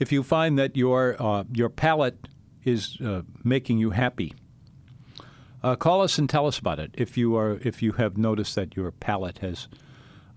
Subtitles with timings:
[0.00, 2.28] if you find that your uh, your palate
[2.64, 4.34] is uh, making you happy,
[5.62, 6.90] uh, call us and tell us about it.
[6.94, 9.68] If you are if you have noticed that your palate has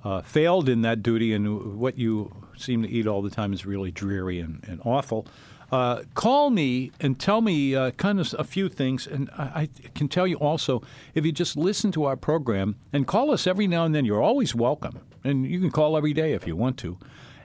[0.04, 3.66] uh, failed in that duty and what you seem to eat all the time is
[3.66, 5.28] really dreary and, and awful.
[5.72, 9.08] Uh, call me and tell me uh, kind of a few things.
[9.08, 10.82] And I, I, can tell you also,
[11.16, 14.22] if you just listen to our program and call us every now and then, you're
[14.22, 15.00] always welcome.
[15.24, 16.98] And you can call every day if you want to.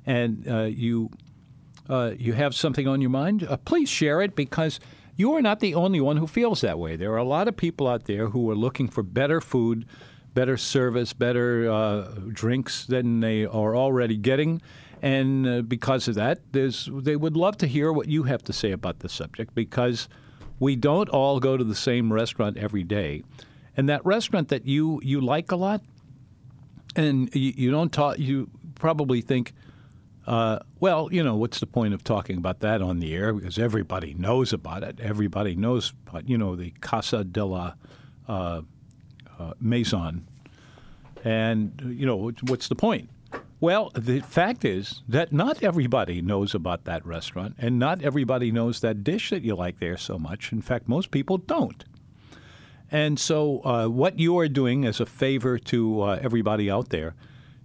[0.07, 1.11] And uh, you,
[1.89, 4.81] uh, you have something on your mind, uh, please share it because
[5.15, 6.97] you are not the only one who feels that way.
[6.97, 9.87] There are a lot of people out there who are looking for better food
[10.37, 14.61] better service, better uh, drinks than they are already getting.
[15.01, 18.71] And uh, because of that, they would love to hear what you have to say
[18.71, 20.09] about the subject because
[20.61, 23.23] we don't all go to the same restaurant every day.
[23.79, 25.81] And that restaurant that you, you like a lot,
[26.95, 29.55] and you, you don't talk, you probably think,
[30.27, 33.33] uh, well, you know, what's the point of talking about that on the air?
[33.33, 35.01] Because everybody knows about it.
[35.01, 35.95] Everybody knows,
[36.27, 37.75] you know, the Casa de la
[38.29, 38.63] uh,
[39.39, 40.27] uh, Maison.
[41.25, 43.09] And, you know, what's the point?
[43.59, 48.81] Well, the fact is that not everybody knows about that restaurant, and not everybody knows
[48.81, 50.53] that dish that you like there so much.
[50.53, 51.85] In fact, most people don't.
[52.91, 57.15] And so, uh, what you are doing as a favor to uh, everybody out there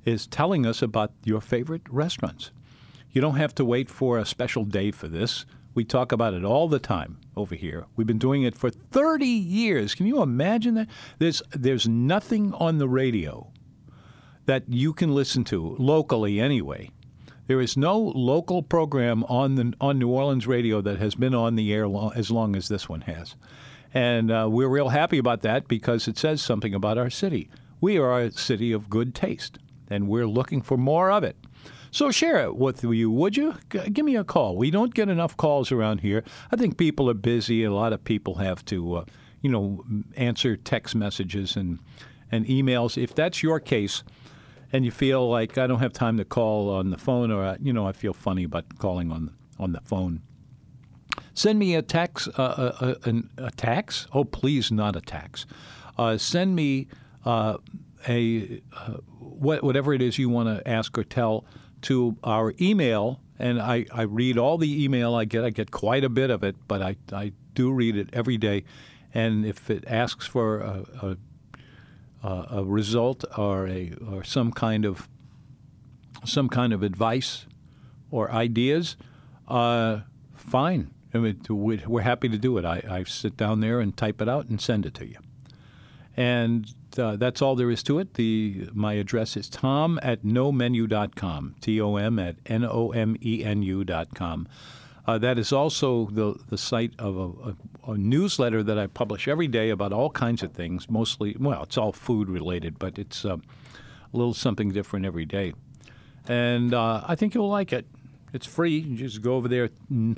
[0.05, 2.51] is telling us about your favorite restaurants.
[3.11, 5.45] You don't have to wait for a special day for this.
[5.73, 7.85] We talk about it all the time over here.
[7.95, 9.95] We've been doing it for 30 years.
[9.95, 10.87] Can you imagine that?
[11.17, 13.51] There's there's nothing on the radio
[14.45, 16.89] that you can listen to locally anyway.
[17.47, 21.55] There is no local program on the on New Orleans radio that has been on
[21.55, 23.35] the air as long as this one has.
[23.93, 27.49] And uh, we're real happy about that because it says something about our city.
[27.81, 29.57] We are a city of good taste,
[29.89, 31.35] and we're looking for more of it.
[31.91, 33.55] So share it with you, would you?
[33.69, 34.55] G- give me a call.
[34.55, 36.23] We don't get enough calls around here.
[36.51, 37.65] I think people are busy.
[37.65, 39.05] A lot of people have to, uh,
[39.41, 39.83] you know,
[40.15, 41.79] answer text messages and
[42.31, 43.01] and emails.
[43.01, 44.03] If that's your case,
[44.71, 47.57] and you feel like I don't have time to call on the phone, or uh,
[47.61, 50.21] you know, I feel funny about calling on on the phone.
[51.33, 54.07] Send me a tax, uh, a, a, a, tax.
[54.13, 55.45] Oh, please, not a tax.
[55.97, 56.87] Uh, send me
[57.25, 57.57] uh,
[58.07, 61.45] a uh, whatever it is you want to ask or tell
[61.83, 65.43] to our email, and I, I read all the email I get.
[65.43, 68.63] I get quite a bit of it, but I, I do read it every day.
[69.13, 71.17] And if it asks for a,
[72.23, 75.09] a, a result or a or some kind of
[76.23, 77.45] some kind of advice
[78.11, 78.95] or ideas,
[79.47, 80.01] uh,
[80.35, 80.91] fine.
[81.13, 82.63] I mean, we're happy to do it.
[82.63, 85.17] I, I sit down there and type it out and send it to you.
[86.15, 88.15] And uh, that's all there is to it.
[88.15, 91.55] The my address is tom at nomenu.com.
[91.61, 94.47] T O M at N O M E N U.com.
[95.07, 99.27] Uh, that is also the, the site of a, a, a, newsletter that I publish
[99.27, 103.25] every day about all kinds of things, mostly, well, it's all food related, but it's
[103.25, 105.53] uh, a little something different every day.
[106.27, 107.87] And uh, I think you'll like it.
[108.33, 108.77] It's free.
[108.77, 109.69] You just go over there.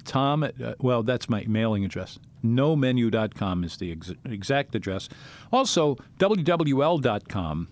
[0.04, 2.20] Tom, at, uh, well, that's my mailing address.
[2.44, 5.10] Nomenu.com is the ex- exact address.
[5.52, 7.70] Also, WWL.com.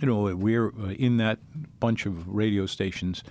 [0.00, 1.38] You know, we're uh, in that
[1.80, 3.22] bunch of radio stations,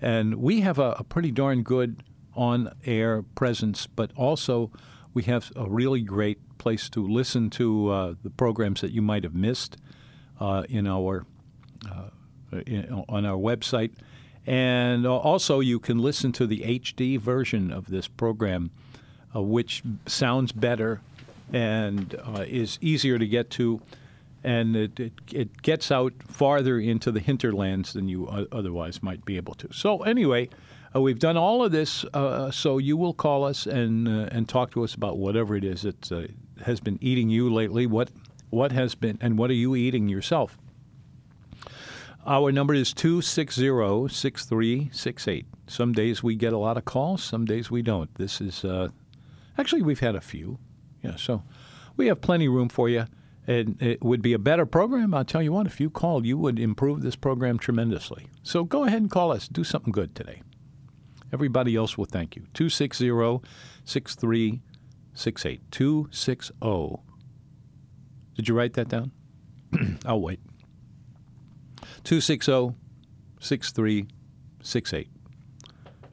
[0.00, 2.02] and we have a, a pretty darn good
[2.34, 4.70] on air presence, but also
[5.14, 9.24] we have a really great place to listen to uh, the programs that you might
[9.24, 9.76] have missed
[10.40, 11.24] uh, in our
[11.90, 12.10] uh,
[12.66, 13.92] in, on our website.
[14.46, 18.70] And also, you can listen to the HD version of this program,
[19.34, 21.00] uh, which sounds better
[21.52, 23.80] and uh, is easier to get to,
[24.42, 29.36] and it, it, it, gets out farther into the hinterlands than you otherwise might be
[29.36, 29.68] able to.
[29.72, 30.48] So, anyway,
[30.94, 34.48] uh, we've done all of this, uh, so you will call us and uh, and
[34.48, 36.22] talk to us about whatever it is that uh,
[36.64, 37.86] has been eating you lately.
[37.86, 38.10] What
[38.50, 40.58] what has been and what are you eating yourself?
[42.26, 45.46] Our number is 260 6368.
[45.66, 48.14] Some days we get a lot of calls, some days we don't.
[48.16, 48.88] This is, uh,
[49.56, 50.58] actually, we've had a few.
[51.02, 51.42] Yeah, so
[51.96, 53.06] we have plenty of room for you.
[53.46, 55.14] And it would be a better program.
[55.14, 58.26] I'll tell you what, if you called, you would improve this program tremendously.
[58.42, 59.48] So go ahead and call us.
[59.48, 60.42] Do something good today.
[61.32, 62.42] Everybody else will thank you.
[62.52, 63.40] 260
[63.84, 65.60] 6368.
[65.70, 66.96] 260.
[68.36, 69.10] Did you write that down?
[70.04, 70.40] I'll wait.
[72.04, 72.74] 260
[73.40, 75.08] 6368.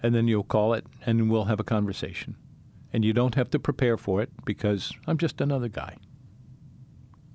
[0.03, 2.35] And then you'll call it and we'll have a conversation.
[2.93, 5.97] And you don't have to prepare for it because I'm just another guy.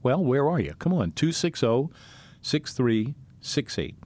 [0.03, 0.75] Well, where are you?
[0.79, 1.89] Come on, 260
[2.41, 3.97] 6368.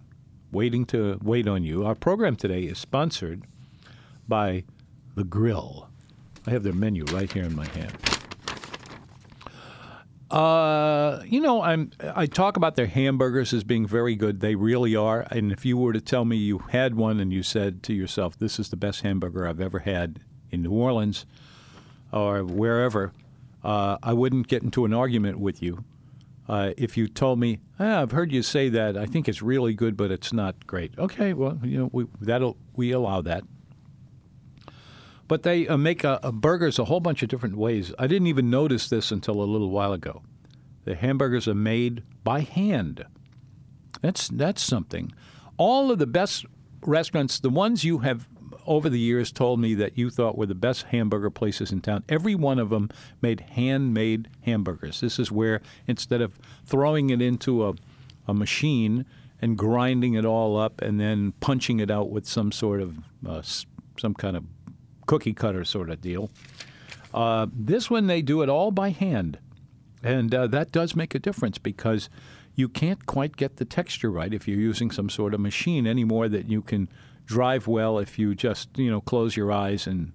[0.53, 1.85] Waiting to wait on you.
[1.85, 3.45] Our program today is sponsored
[4.29, 4.65] by
[5.15, 5.89] The Grill.
[6.47, 8.16] I have their menu right here in my hand.
[10.37, 14.41] Uh, you know, I'm I talk about their hamburgers as being very good.
[14.41, 15.27] They really are.
[15.31, 18.39] And if you were to tell me you had one and you said to yourself,
[18.39, 21.25] "This is the best hamburger I've ever had in New Orleans
[22.13, 23.15] or wherever,"
[23.65, 25.85] uh, I wouldn't get into an argument with you.
[26.47, 28.95] Uh, if you told me, ah, "I've heard you say that.
[28.95, 32.59] I think it's really good, but it's not great." Okay, well, you know, we that'll
[32.75, 33.45] we allow that.
[35.29, 37.93] But they uh, make a, a burgers a whole bunch of different ways.
[37.99, 40.23] I didn't even notice this until a little while ago.
[40.85, 43.05] The hamburgers are made by hand.
[44.03, 45.13] That's that's something.
[45.57, 46.47] All of the best
[46.83, 48.29] restaurants, the ones you have
[48.67, 52.05] over the years told me that you thought were the best hamburger places in town,
[52.09, 52.91] every one of them
[53.23, 55.01] made handmade hamburgers.
[55.01, 57.75] This is where instead of throwing it into a,
[58.27, 59.07] a machine
[59.41, 62.97] and grinding it all up and then punching it out with some sort of
[63.27, 63.43] uh,
[63.99, 64.45] some kind of
[65.07, 66.31] cookie cutter sort of deal.
[67.15, 69.39] Uh, this one, they do it all by hand.
[70.03, 72.09] And uh, that does make a difference because
[72.55, 76.05] you can't quite get the texture right if you're using some sort of machine any
[76.05, 76.89] more than you can
[77.27, 80.13] drive well if you just, you know, close your eyes and,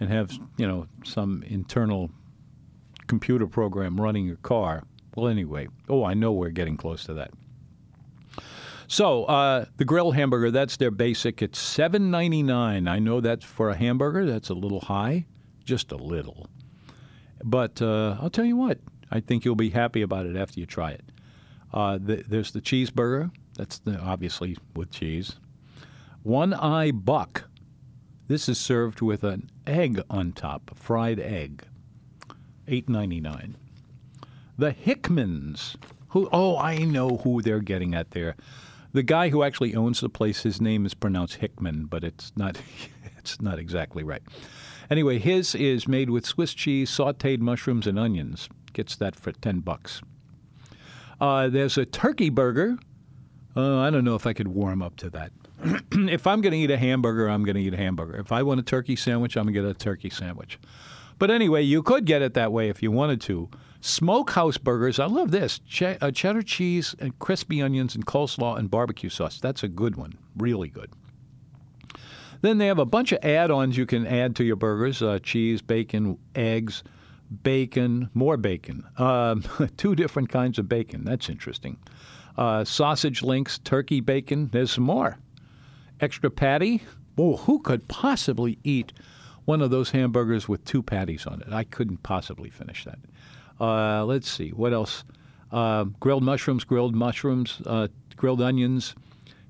[0.00, 2.10] and have, you know, some internal
[3.06, 4.84] computer program running your car.
[5.14, 7.30] Well, anyway, oh, I know we're getting close to that.
[8.88, 11.42] So uh, the grill hamburger, that's their basic.
[11.42, 12.88] It's seven ninety nine.
[12.88, 14.26] I know that's for a hamburger.
[14.26, 15.26] That's a little high,
[15.64, 16.48] just a little.
[17.44, 18.78] But uh, I'll tell you what,
[19.10, 21.04] I think you'll be happy about it after you try it.
[21.72, 23.30] Uh, the, there's the cheeseburger.
[23.56, 25.36] That's the, obviously with cheese.
[26.22, 27.48] One eye buck.
[28.28, 31.64] This is served with an egg on top, a fried egg.
[32.68, 33.56] Eight ninety nine.
[34.56, 35.76] The Hickmans.
[36.10, 36.28] Who?
[36.32, 38.36] Oh, I know who they're getting at there
[38.92, 42.60] the guy who actually owns the place, his name is pronounced Hickman, but it's not
[43.18, 44.22] it's not exactly right.
[44.90, 48.48] Anyway, his is made with Swiss cheese, sautéed mushrooms, and onions.
[48.72, 50.02] Gets that for ten bucks.
[51.20, 52.76] Uh, there's a turkey burger.
[53.54, 55.32] Uh, I don't know if I could warm up to that.
[55.92, 58.16] if I'm going to eat a hamburger, I'm going to eat a hamburger.
[58.16, 60.58] If I want a turkey sandwich, I'm going to get a turkey sandwich.
[61.18, 63.48] But anyway, you could get it that way if you wanted to.
[63.82, 65.00] Smokehouse burgers.
[65.00, 65.58] I love this.
[65.68, 69.40] Ch- uh, cheddar cheese and crispy onions and coleslaw and barbecue sauce.
[69.40, 70.14] That's a good one.
[70.36, 70.90] Really good.
[72.42, 75.18] Then they have a bunch of add ons you can add to your burgers uh,
[75.20, 76.84] cheese, bacon, eggs,
[77.42, 78.84] bacon, more bacon.
[78.98, 79.42] Um,
[79.76, 81.04] two different kinds of bacon.
[81.04, 81.76] That's interesting.
[82.38, 84.48] Uh, sausage links, turkey bacon.
[84.52, 85.18] There's some more.
[86.00, 86.82] Extra patty.
[87.18, 88.92] Oh, who could possibly eat
[89.44, 91.52] one of those hamburgers with two patties on it?
[91.52, 92.98] I couldn't possibly finish that.
[93.62, 95.04] Uh, let's see what else.
[95.52, 98.96] Uh, grilled mushrooms, grilled mushrooms, uh, grilled onions,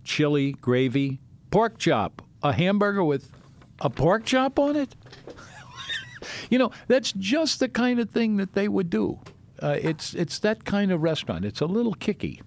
[0.04, 1.18] chili, gravy,
[1.50, 3.30] pork chop, a hamburger with
[3.80, 4.94] a pork chop on it.
[6.50, 9.18] you know, that's just the kind of thing that they would do.
[9.62, 11.44] Uh, it's it's that kind of restaurant.
[11.44, 12.42] It's a little kicky.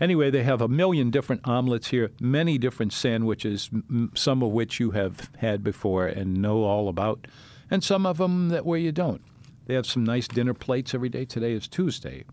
[0.00, 4.78] Anyway, they have a million different omelets here, many different sandwiches, m- some of which
[4.78, 7.26] you have had before and know all about,
[7.68, 9.20] and some of them that where you don't.
[9.68, 11.26] They have some nice dinner plates every day.
[11.26, 12.24] Today is Tuesday.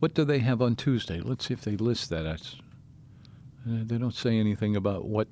[0.00, 1.20] What do they have on Tuesday?
[1.20, 2.26] Let's see if they list that.
[2.26, 2.34] Uh,
[3.64, 5.28] they don't say anything about what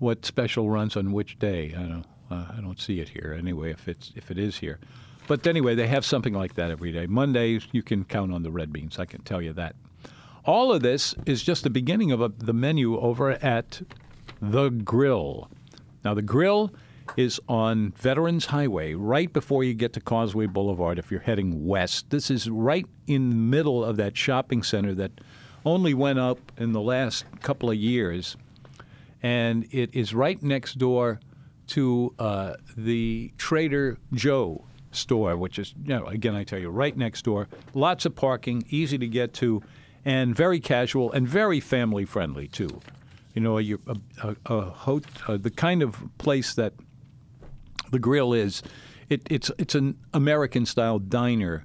[0.00, 1.72] what special runs on which day.
[1.78, 3.70] I don't uh, I don't see it here anyway.
[3.70, 4.80] If it's if it is here,
[5.28, 7.06] but anyway, they have something like that every day.
[7.06, 8.98] Mondays you can count on the red beans.
[8.98, 9.76] I can tell you that.
[10.44, 13.82] All of this is just the beginning of a, the menu over at
[14.40, 15.48] the Grill.
[16.04, 16.72] Now the Grill
[17.16, 22.10] is on Veterans Highway, right before you get to Causeway Boulevard if you're heading west.
[22.10, 25.12] This is right in the middle of that shopping center that
[25.64, 28.36] only went up in the last couple of years.
[29.22, 31.20] And it is right next door
[31.68, 36.96] to uh, the Trader Joe store, which is, you know, again, I tell you, right
[36.96, 37.48] next door.
[37.74, 39.62] Lots of parking, easy to get to.
[40.04, 42.80] and very casual and very family friendly too.
[43.34, 43.78] You know, a,
[44.22, 46.74] a, a uh, the kind of place that
[47.92, 48.62] the grill is.
[49.08, 51.64] It, it's it's an American style diner,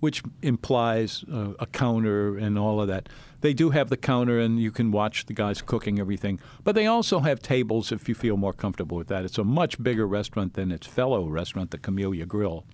[0.00, 3.08] which implies a counter and all of that.
[3.42, 6.40] They do have the counter, and you can watch the guys cooking everything.
[6.64, 9.24] But they also have tables if you feel more comfortable with that.
[9.24, 12.64] It's a much bigger restaurant than its fellow restaurant, the Camellia Grill.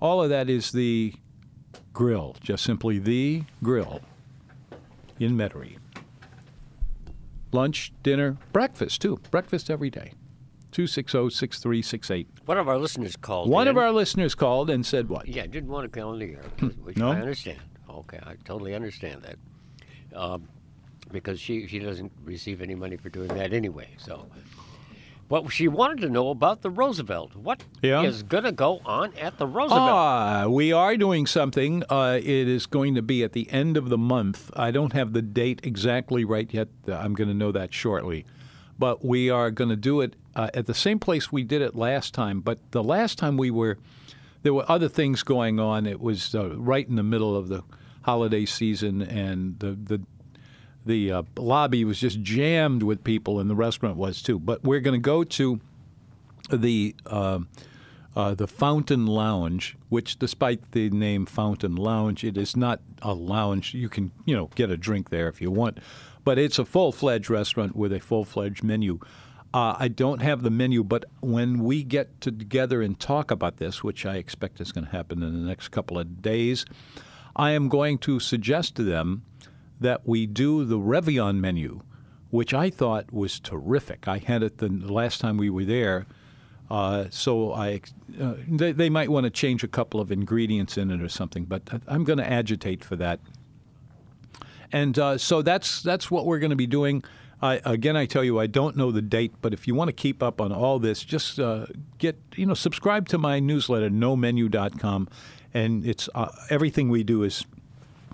[0.00, 1.14] All of that is the
[1.92, 4.00] grill, just simply the grill
[5.20, 5.76] in Metairie.
[7.52, 9.20] Lunch, dinner, breakfast too.
[9.30, 10.14] Breakfast every day.
[10.72, 12.28] 260 6368.
[12.46, 13.48] One of our listeners called.
[13.48, 13.76] One in.
[13.76, 15.28] of our listeners called and said what?
[15.28, 16.42] Yeah, didn't want to call in the air,
[16.82, 17.10] which No?
[17.12, 17.58] I understand.
[17.88, 19.36] Okay, I totally understand that.
[20.18, 20.48] Um,
[21.10, 23.88] because she, she doesn't receive any money for doing that anyway.
[23.98, 24.26] So,
[25.28, 27.36] but she wanted to know about the Roosevelt.
[27.36, 28.10] What is Yeah?
[28.28, 29.80] going to go on at the Roosevelt?
[29.90, 31.82] Ah, we are doing something.
[31.90, 34.50] Uh, it is going to be at the end of the month.
[34.56, 36.68] I don't have the date exactly right yet.
[36.86, 38.24] I'm going to know that shortly.
[38.82, 41.76] But we are going to do it uh, at the same place we did it
[41.76, 42.40] last time.
[42.40, 43.78] But the last time we were,
[44.42, 45.86] there were other things going on.
[45.86, 47.62] It was uh, right in the middle of the
[48.00, 50.00] holiday season, and the the
[50.84, 54.40] the uh, lobby was just jammed with people, and the restaurant was too.
[54.40, 55.60] But we're going to go to
[56.50, 57.38] the uh,
[58.16, 63.74] uh, the Fountain Lounge, which, despite the name Fountain Lounge, it is not a lounge.
[63.74, 65.78] You can you know get a drink there if you want,
[66.24, 68.98] but it's a full fledged restaurant with a full fledged menu.
[69.54, 73.84] Uh, I don't have the menu, but when we get together and talk about this,
[73.84, 76.64] which I expect is going to happen in the next couple of days,
[77.36, 79.24] I am going to suggest to them
[79.78, 81.82] that we do the Réveillon menu,
[82.30, 84.08] which I thought was terrific.
[84.08, 86.06] I had it the last time we were there.
[86.70, 87.82] Uh, so I,
[88.18, 91.44] uh, they, they might want to change a couple of ingredients in it or something,
[91.44, 93.20] but I'm going to agitate for that.
[94.72, 97.04] And uh, so that's that's what we're going to be doing.
[97.42, 99.92] I, again, I tell you, I don't know the date, but if you want to
[99.92, 101.66] keep up on all this, just uh,
[101.98, 105.08] get you know subscribe to my newsletter, nomenu.com,
[105.52, 107.44] and it's uh, everything we do is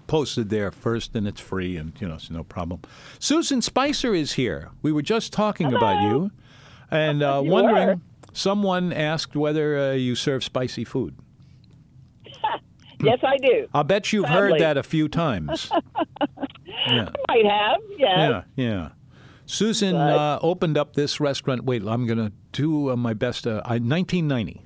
[0.07, 2.81] posted there first, and it's free, and you know it's no problem.
[3.19, 4.71] Susan Spicer is here.
[4.81, 6.31] We were just talking about you,
[6.91, 7.89] and uh, You wondering.
[7.89, 8.01] were.
[8.33, 11.15] Someone asked whether uh, you serve spicy food.
[13.03, 13.69] Yes, I do.
[13.75, 15.71] I'll bet you've heard that a few times.
[16.87, 17.11] yeah.
[17.29, 17.81] Might have.
[17.97, 18.09] Yes.
[18.19, 18.89] Yeah, yeah.
[19.47, 21.65] Susan But- uh, opened up this restaurant.
[21.65, 23.47] Wait, I'm going to do uh, my best.
[23.47, 24.63] Uh, I, 1990.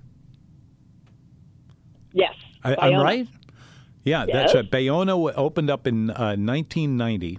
[2.13, 2.35] Yes.
[2.65, 3.29] I, I'm right?
[4.05, 4.65] Yeah, that's Yes.
[4.65, 4.71] it.
[4.71, 7.39] Bayona opened up in uh, 1990.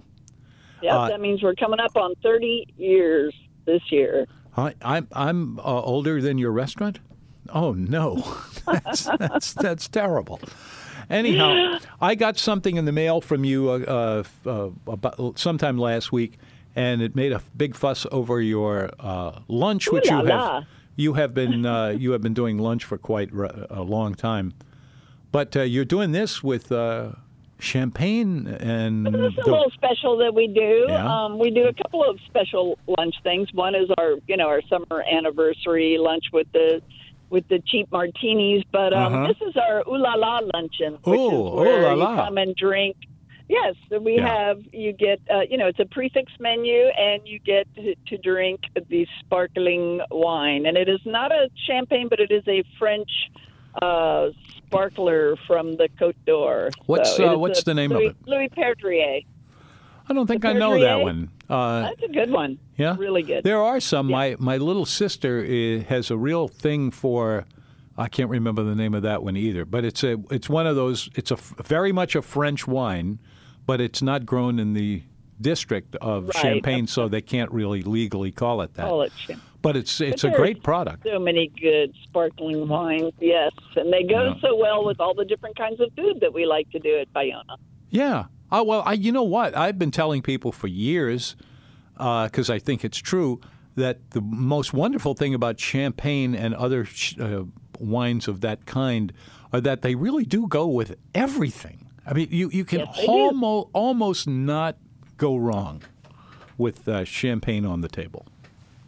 [0.82, 3.34] Yes, Uh, that means we're coming up on 30 years
[3.66, 4.26] this year.
[4.56, 7.00] I, I'm I'm uh, older than your restaurant.
[7.52, 8.22] Oh no,
[8.66, 10.40] that's, that's that's terrible.
[11.10, 16.12] Anyhow, I got something in the mail from you uh, uh, uh, about sometime last
[16.12, 16.38] week,
[16.74, 20.64] and it made a big fuss over your uh, lunch, which Ooh you la have
[20.96, 24.54] you have been uh, you have been doing lunch for quite a long time,
[25.32, 27.12] but uh, you're doing this with uh,
[27.58, 30.86] champagne and This is a the- little special that we do.
[30.88, 31.24] Yeah.
[31.24, 33.48] Um, we do a couple of special lunch things.
[33.52, 36.82] One is our, you know, our summer anniversary lunch with the
[37.34, 38.62] with the cheap martinis.
[38.72, 39.26] But um, Uh-huh.
[39.28, 42.38] this is our ooh la la luncheon, which Ooh, is where ooh la you come
[42.38, 42.96] and drink.
[43.48, 44.28] Yes, we Yeah.
[44.34, 48.16] have you get uh, you know it's a prefix menu and you get to, to
[48.30, 53.10] drink the sparkling wine and it is not a champagne but it is a French
[53.82, 56.70] uh, sparkler from the Côte d'Or.
[56.86, 58.16] What's, So uh, what's the name of it?
[58.26, 59.20] Louis Perdrier.
[60.08, 61.30] I don't think I know that one.
[61.48, 62.58] Uh, That's a good one.
[62.76, 63.44] Yeah, really good.
[63.44, 64.06] There are some.
[64.10, 67.44] My my little sister uh, has a real thing for.
[67.96, 70.74] I can't remember the name of that one either, but it's a it's one of
[70.74, 71.08] those.
[71.14, 73.20] It's a very much a French wine,
[73.66, 75.02] but it's not grown in the
[75.40, 76.36] district of Right.
[76.36, 78.86] Champagne, so they can't really legally call it that.
[78.86, 79.42] Call it champagne.
[79.62, 81.04] But it's it's a great product.
[81.04, 84.40] So many good sparkling wines, yes, and they go Yeah.
[84.40, 87.12] so well with all the different kinds of food that we like to do at
[87.14, 87.56] Bayona.
[87.90, 88.24] Yeah.
[88.54, 89.56] Oh, well, I, you know what?
[89.56, 91.34] I've been telling people for years,
[91.94, 93.40] because I think it's true,
[93.74, 97.42] that the most wonderful thing about champagne and other sh- uh,
[97.80, 99.12] wines of that kind
[99.52, 101.90] are that they really do go with everything.
[102.06, 104.76] I mean, you, you can Yes, almost, almost not
[105.16, 105.82] go wrong
[106.56, 108.24] with uh, champagne on the table.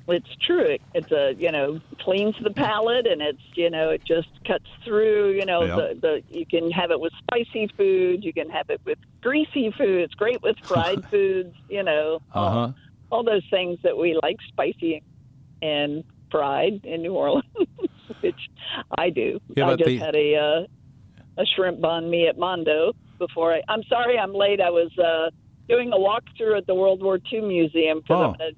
[0.09, 0.61] It's true.
[0.63, 4.67] It, it's a you know cleans the palate, and it's you know it just cuts
[4.85, 5.33] through.
[5.33, 8.25] You know the, the you can have it with spicy food.
[8.25, 10.03] You can have it with greasy food.
[10.03, 11.55] It's great with fried foods.
[11.69, 12.75] You know Uh all,
[13.11, 15.03] all those things that we like spicy
[15.61, 17.45] and fried in New Orleans,
[18.21, 18.49] which
[18.97, 19.41] I do.
[19.57, 20.67] Yeah, I just the- had a uh,
[21.43, 23.63] a shrimp banh mi at Mondo before I.
[23.69, 24.61] I'm sorry, I'm late.
[24.61, 25.31] I was uh,
[25.69, 28.25] doing a walkthrough at the World War II Museum because Oh.
[28.31, 28.57] I'm going to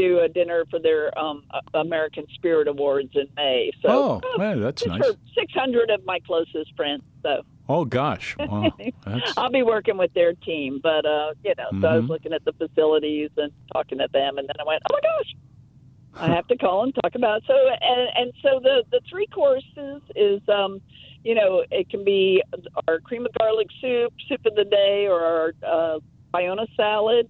[0.00, 1.42] do a dinner for their um,
[1.74, 3.70] American Spirit Awards in May.
[3.82, 4.98] So Oh, uh, man, that's nice.
[4.98, 7.02] for 600 of my closest friends.
[7.22, 8.72] So Oh gosh, wow.
[9.36, 10.80] I'll be working with their team.
[10.82, 12.08] But uh, you know, so I was Mhm.
[12.08, 15.30] looking at the facilities and talking to them, and then I went, oh my gosh.
[16.16, 17.44] I have to call and talk about it.
[17.46, 20.82] so and and so the the three courses is um
[21.22, 22.42] you know it can be
[22.88, 25.98] our cream of garlic soup soup of the day or our uh,
[26.36, 27.26] Iona salad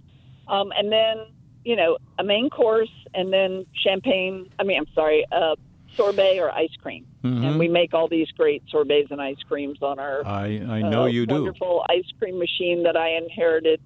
[0.49, 1.17] um, and then
[1.65, 5.57] you know a main course and then champagne I mean I'm sorry uh,
[5.97, 7.45] sorbet or ice cream Mhm.
[7.45, 11.03] and we make all these great sorbets and ice creams on our I I know
[11.03, 11.35] uh, you do.
[11.35, 13.81] wonderful ice cream machine that I inherited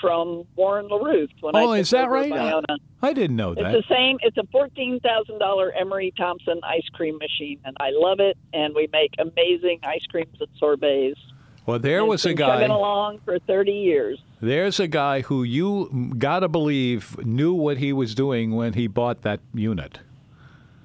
[0.00, 2.30] from Warren LeRuth when Oh, took is that right?
[2.32, 2.76] Iona.
[3.00, 3.74] I didn't know that.
[3.74, 4.18] It's the same.
[4.22, 8.36] It's a fourteen thousand dollar Emery Thompson ice cream machine, and I love it.
[8.52, 11.18] And we make amazing ice creams and sorbets.
[11.64, 12.74] Well, there And was a been chugging guy.
[12.74, 14.18] along for thirty years.
[14.44, 19.22] There's a guy who you gotta believe knew what he was doing when he bought
[19.22, 20.00] that unit.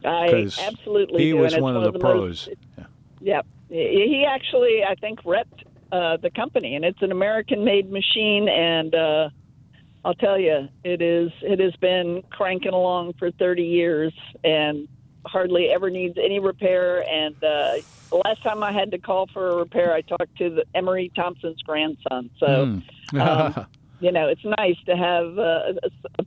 [0.06, 1.38] I absolutely he do.
[1.38, 2.50] was it's one of the most- pros.
[3.22, 3.46] Yep.
[3.70, 8.48] He actually, I think, repped uh, the company, and it's an American-made machine.
[8.48, 9.30] And uh,
[10.06, 11.32] I'll tell you, it is.
[11.42, 14.14] It has been cranking along for 30 years,
[14.44, 14.88] and
[15.26, 17.04] hardly ever needs any repair.
[17.08, 17.74] And uh,
[18.10, 21.12] the last time I had to call for a repair, I talked to the Emery
[21.14, 22.30] Thompson's grandson.
[22.40, 22.80] So Hmm.
[23.14, 23.68] Um,
[24.00, 25.74] you know, it's nice to have uh,
[26.18, 26.24] a,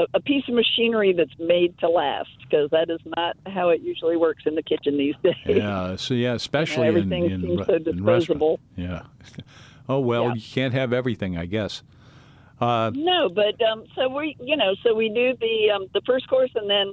[0.00, 3.80] a, a piece of machinery that's made to last because that is not how it
[3.80, 5.34] usually works in the kitchen these days.
[5.46, 5.96] yeah.
[5.96, 8.60] So yeah, especially in, everything in, seems so in disposable.
[8.76, 9.02] Yeah.
[9.88, 10.34] Oh well, Yeah.
[10.34, 11.84] you can't have everything, I guess.
[12.60, 16.26] Uh, No, but um, so we, you know, so we do the um, the first
[16.28, 16.92] course, and then,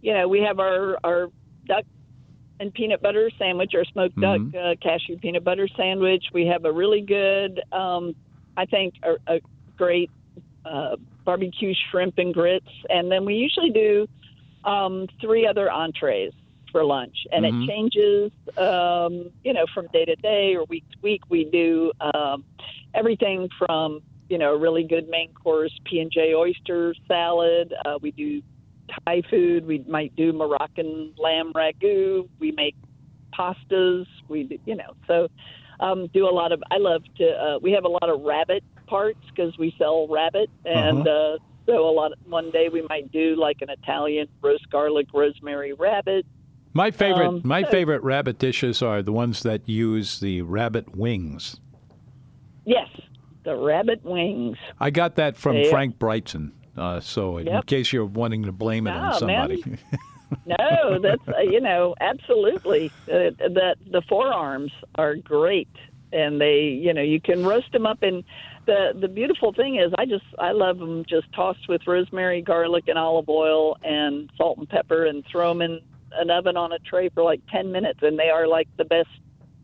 [0.00, 1.28] you know, we have our our
[1.66, 1.84] duck
[2.58, 4.50] and peanut butter sandwich, our smoked Mhm.
[4.52, 6.24] duck uh, cashew peanut butter sandwich.
[6.34, 8.16] We have a really good, um,
[8.56, 9.40] I think, a, a
[9.76, 10.10] great
[10.64, 14.06] uh, barbecue shrimp and grits, and then we usually do
[14.64, 16.32] um, three other entrees
[16.70, 17.64] for lunch, and Mhm.
[17.64, 21.22] it changes, um, you know, from day to day or week to week.
[21.28, 22.44] We do um,
[22.94, 24.00] everything from
[24.32, 27.74] you know, a really good main course P and J oyster salad.
[27.84, 28.40] Uh, we do
[29.04, 29.66] Thai food.
[29.66, 32.26] We might do Moroccan lamb ragu.
[32.40, 32.74] We make
[33.38, 34.06] pastas.
[34.28, 35.28] We do, you know, so
[35.80, 36.62] um, do a lot of.
[36.70, 37.24] I love to.
[37.30, 41.88] Uh, we have a lot of rabbit parts because we sell rabbit, and uh so
[41.88, 42.12] a lot.
[42.26, 46.26] one day we might do like an Italian roast garlic rosemary rabbit.
[46.74, 50.96] my favorite, Um, my so- favorite rabbit dishes are the ones that use the rabbit
[50.96, 51.60] wings.
[52.64, 52.88] Yes,
[53.44, 54.56] the rabbit wings.
[54.80, 55.70] I got that from Yeah.
[55.70, 56.52] Frank Brigtsen.
[56.76, 59.48] Uh, so in case you're wanting to blame it on Oh, man.
[59.58, 59.62] somebody,
[60.46, 62.92] No, that's uh, you know absolutely.
[63.06, 65.68] Uh, the the forearms are great,
[66.12, 68.02] and they you know you can roast them up.
[68.02, 68.24] And
[68.66, 72.84] the the beautiful thing is, I just I love them just tossed with rosemary, garlic,
[72.88, 75.80] and olive oil, and salt and pepper, and throw them in
[76.12, 79.08] an oven on a tray for like ten minutes, and they are like the best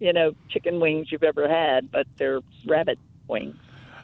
[0.00, 3.56] you know chicken wings you've ever had, but they're rabbit wings.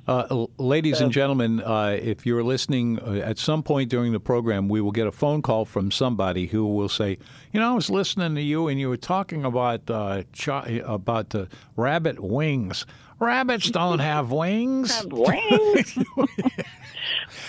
[0.07, 4.69] Uh, ladies and gentlemen, uh, if you're listening uh, at some point during the program,
[4.69, 7.17] we will get a phone call from somebody who will say,
[7.53, 11.31] "You know, I was listening to you, and you were talking about uh, chi- about
[11.31, 12.85] the rabbit wings.
[13.19, 15.99] Rabbits don't have wings." Wings.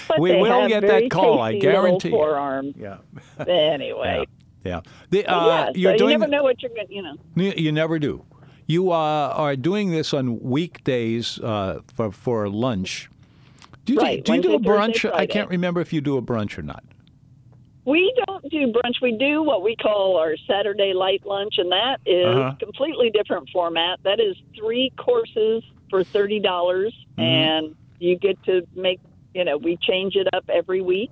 [0.08, 2.16] But We will have get that call, I guarantee you.
[2.16, 2.76] Forearms.
[2.78, 2.98] Yeah,
[3.48, 4.26] Anyway.
[4.64, 4.82] yeah.
[5.10, 7.16] The, uh, yeah, so you're you never know what you're going to, you know.
[7.36, 8.24] You never do.
[8.68, 8.96] You uh,
[9.36, 13.10] are doing this on weekdays uh, for for lunch.
[13.86, 15.04] Do you, Right, do, you do a brunch?
[15.04, 16.84] Thursday, I can't remember if you do a brunch or not.
[17.86, 18.96] We don't do brunch.
[19.00, 22.56] We do what we call our Saturday light lunch, and that is Uh-huh.
[22.60, 24.00] completely different format.
[24.04, 27.22] That is three courses for thirty dollars, Mm-hmm.
[27.22, 29.00] and you get to make.
[29.36, 31.12] You know, we change it up every week.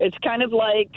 [0.00, 0.90] It's kind of like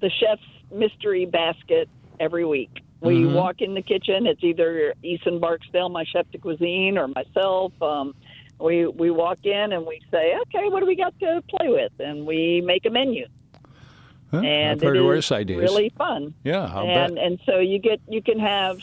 [0.00, 1.88] the chef's mystery basket
[2.20, 2.70] every week.
[3.02, 3.32] We Mhm.
[3.32, 4.26] walk in the kitchen.
[4.26, 7.72] It's either Eason Barksdale, my chef de cuisine, or myself.
[7.80, 8.12] Um,
[8.58, 11.92] we we walk in and we say, "Okay, what do we got to play with?"
[11.98, 13.26] And we make a menu
[14.30, 14.42] Huh?
[14.44, 15.58] and I've it ideas.
[15.58, 16.34] really fun.
[16.44, 17.24] yeah, I'll and bet.
[17.24, 18.76] and so you get you can have,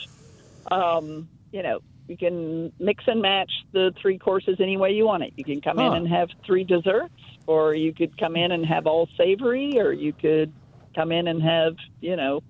[0.70, 1.78] um, you know,
[2.08, 5.32] you can mix and match the three courses any way you want it.
[5.36, 5.86] You can come Huh.
[5.86, 7.14] in and have three desserts,
[7.46, 10.52] or you could come in and have all savory, or you could
[10.94, 12.40] come in and have you know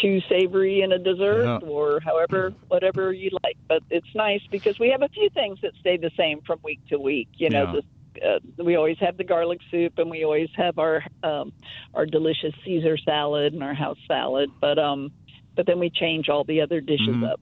[0.00, 1.68] two savory and a dessert, Yeah.
[1.68, 3.56] or however whatever you like.
[3.68, 6.80] But it's nice because we have a few things that stay the same from week
[6.90, 7.28] to week.
[7.36, 7.80] You know, Yeah.
[7.80, 7.82] the
[8.20, 11.52] uh, we always have the garlic soup, and we always have our um,
[11.94, 14.50] our delicious Caesar salad and our house salad.
[14.60, 15.12] But um,
[15.56, 17.30] but then we change all the other dishes Mhm.
[17.30, 17.40] up.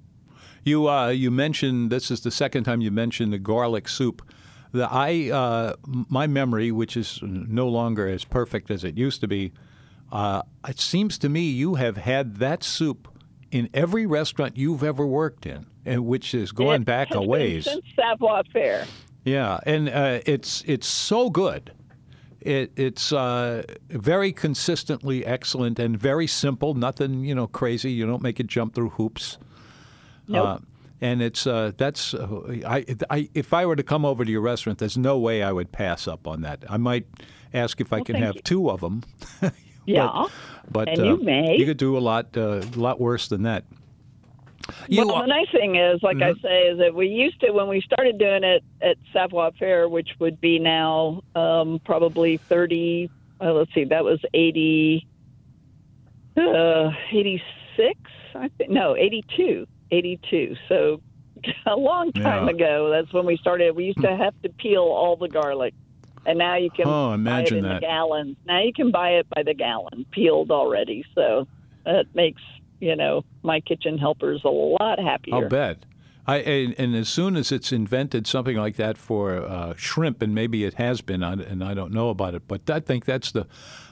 [0.64, 4.22] You uh, you mentioned this is the second time you mentioned the garlic soup.
[4.72, 9.28] The I uh, my memory, which is no longer as perfect as it used to
[9.28, 9.52] be,
[10.12, 13.08] uh, it seems to me you have had that soup
[13.50, 17.28] in every restaurant you've ever worked in, and which is going It back a been
[17.28, 17.64] ways.
[17.64, 18.86] since Savoir Faire.
[19.24, 21.72] Yeah, and uh, it's it's so good.
[22.40, 26.74] It, it's uh, very consistently excellent and very simple.
[26.74, 27.90] Nothing you know crazy.
[27.90, 29.38] You don't make it jump through hoops.
[30.28, 30.46] Nope.
[30.46, 30.58] Uh,
[31.00, 34.40] and it's uh, that's uh, I, I if I were to come over to your
[34.42, 36.64] restaurant, there's no way I would pass up on that.
[36.68, 37.06] I might
[37.52, 38.42] ask if I can have you.
[38.42, 39.02] two of them.
[39.86, 40.26] Yeah.
[40.70, 41.56] but And uh, you may.
[41.56, 43.64] you could do a lot uh, lot worse than that.
[44.88, 47.52] You well, are- the nice thing is, like I say, is that we used to
[47.52, 53.08] when we started doing it at Savoir Faire, which would be now um, probably thirty.
[53.40, 55.06] Uh, let's see, that was eighty,
[56.36, 57.98] uh, eighty-six.
[58.34, 60.56] I think no, eighty-two, eighty-two.
[60.68, 61.00] So
[61.66, 62.54] a long time Yeah.
[62.54, 62.90] ago.
[62.90, 63.74] That's when we started.
[63.76, 65.74] We used to have to peel all the garlic,
[66.26, 67.74] and now you can Oh, buy it in that.
[67.74, 68.36] the gallons.
[68.46, 71.04] Now you can buy it by the gallon, peeled already.
[71.14, 71.46] So
[71.84, 72.42] that makes
[72.80, 75.34] you know my kitchen helpers a lot happier.
[75.36, 75.78] I'll bet.
[76.26, 80.34] I and, and as soon as it's invented something like that for uh, shrimp, and
[80.34, 83.30] maybe it has been, I- and I don't know about it, but I think that's
[83.30, 83.46] the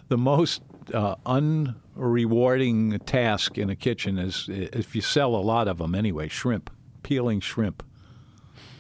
[0.09, 0.61] the most
[0.93, 6.29] uh, unrewarding task in a kitchen is if you sell a lot of them anyway.
[6.29, 6.71] Shrimp,
[7.03, 7.83] peeling shrimp.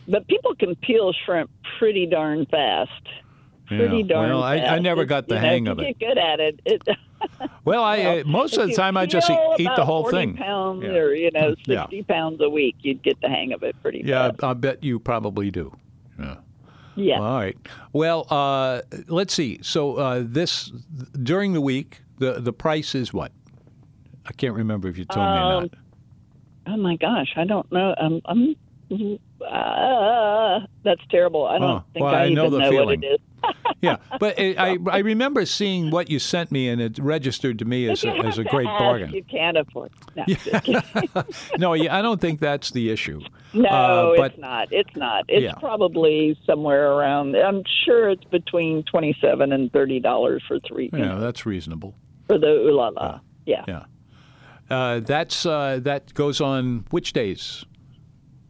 [0.06, 2.90] But people can peel shrimp pretty darn fast.
[3.78, 4.02] Pretty Yeah.
[4.06, 5.98] darn Well, I- I never got the you hang if of you it.
[5.98, 6.60] Get good at it.
[6.64, 6.82] it
[7.64, 10.36] Well, I uh, most of the time I just eat, the whole 40 thing.
[10.36, 10.90] Pounds Yeah.
[10.90, 11.86] or you know Yeah.
[12.06, 14.44] pounds a week, you'd get the hang of it pretty Yeah, fast.
[14.44, 15.74] I bet you probably do.
[16.18, 16.36] Yeah.
[16.96, 17.20] Yeah.
[17.20, 17.56] All right.
[17.92, 19.58] Well, uh, let's see.
[19.62, 20.70] So uh, this
[21.22, 23.32] during the week, the the price is what?
[24.26, 25.70] I can't remember if you told me or Um, not.
[26.66, 27.94] Oh my gosh, I don't know.
[27.98, 28.20] I'm.
[28.26, 28.56] I'm
[29.44, 31.46] uh, that's terrible.
[31.46, 33.00] I don't Oh, think well, I, I know even know feeling.
[33.00, 33.18] what it is.
[33.84, 37.64] Yeah, but I, I I remember seeing what you sent me, and it registered to
[37.64, 39.10] me as a, as a great ask, bargain.
[39.12, 39.92] You can't afford.
[40.16, 40.82] No, kidding.
[41.58, 43.20] no, yeah, I don't think that's the issue.
[43.52, 44.68] no Uh, but- it's not.
[44.72, 45.24] It's not.
[45.28, 45.54] It's Yeah.
[45.54, 47.36] probably somewhere around.
[47.36, 51.94] I'm sure it's between twenty-seven and thirty dollars for three you Yeah, know, that's reasonable.
[52.26, 53.20] for the ooh la la.
[53.46, 53.64] Yeah.
[53.68, 53.84] Yeah,
[54.70, 57.64] uh, that's uh, that goes on which days?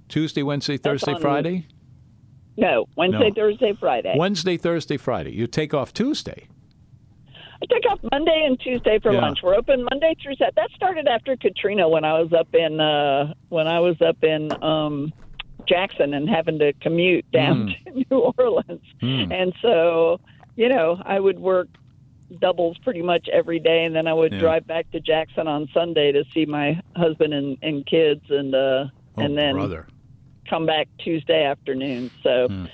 [0.08, 1.66] Tuesday, Wednesday, Thursday, Friday.
[2.56, 3.34] No, Wednesday, No.
[3.34, 4.14] Thursday, Friday.
[4.16, 5.32] Wednesday, Thursday, Friday.
[5.32, 6.46] You take off Tuesday.
[7.62, 9.20] I took off Monday and Tuesday for Yeah.
[9.22, 9.38] lunch.
[9.42, 10.52] We're open Monday through Saturday.
[10.56, 14.50] That started after Katrina when I was up in uh when I was up in
[14.62, 15.12] um
[15.68, 17.98] Jackson and having to commute down Hmm.
[17.98, 18.82] to New Orleans.
[19.00, 20.18] And so,
[20.56, 21.68] you know, I would work
[22.40, 24.40] doubles pretty much every day and then I would Yeah.
[24.40, 28.86] drive back to Jackson on Sunday to see my husband and, and kids and uh
[29.16, 29.86] Oh, and then brother.
[30.48, 32.10] Come back Tuesday afternoon.
[32.22, 32.66] So, Hmm.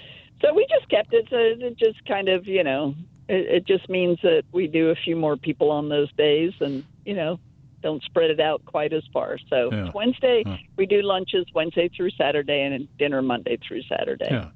[0.43, 1.27] so we just kept it.
[1.31, 2.95] So it just kind of, you know,
[3.29, 6.85] it, it just means that we do a few more people on those days, and
[7.05, 7.39] you know,
[7.83, 9.39] don't spread it out quite as far.
[9.49, 9.91] So Yeah.
[9.95, 10.45] Wednesday
[10.77, 14.29] we do lunches Wednesday through Saturday, and dinner Monday through Saturday.
[14.31, 14.49] Yeah.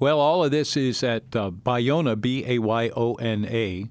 [0.00, 3.86] Well, all of this is at uh, Bayona, B A Y O N A.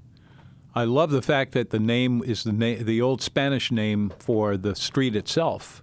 [0.75, 4.57] I love the fact that the name is the na- the old Spanish name for
[4.57, 5.81] the street itself.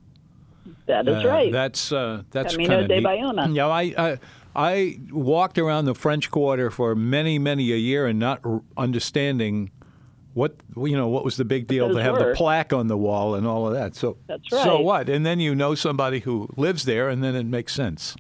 [0.90, 1.52] That is Uh, right.
[1.52, 3.06] That's uh, that's Camino kind of de neat.
[3.06, 3.54] Bayona.
[3.54, 4.18] Yeah, I, I
[4.54, 9.70] I walked around the French Quarter for many many a year and not r- understanding
[10.34, 13.34] what you know what was the big deal to have the plaque on the wall
[13.34, 13.94] and all of that.
[13.96, 14.64] So That's right.
[14.64, 15.08] So what?
[15.08, 18.16] And then you know somebody who lives there, and then it makes sense.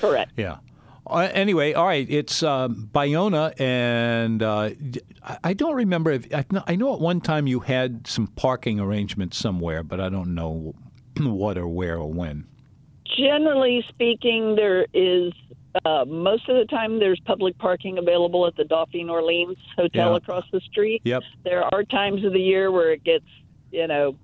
[0.00, 0.32] Correct.
[0.36, 0.58] Yeah.
[1.06, 2.06] Uh, anyway, all right.
[2.10, 4.70] It's um, Bayona, and uh,
[5.42, 6.26] I don't remember if
[6.66, 10.74] I know at one time you had some parking arrangements somewhere, but I don't know
[11.26, 12.46] what or where or when.
[13.16, 15.32] Generally speaking, there is
[15.84, 20.16] uh, most of the time there's public parking available at the Dauphine Orleans Hotel Yeah.
[20.16, 21.02] across the street.
[21.04, 21.22] Yep.
[21.44, 23.24] There are times of the year where it gets,
[23.70, 24.16] you know,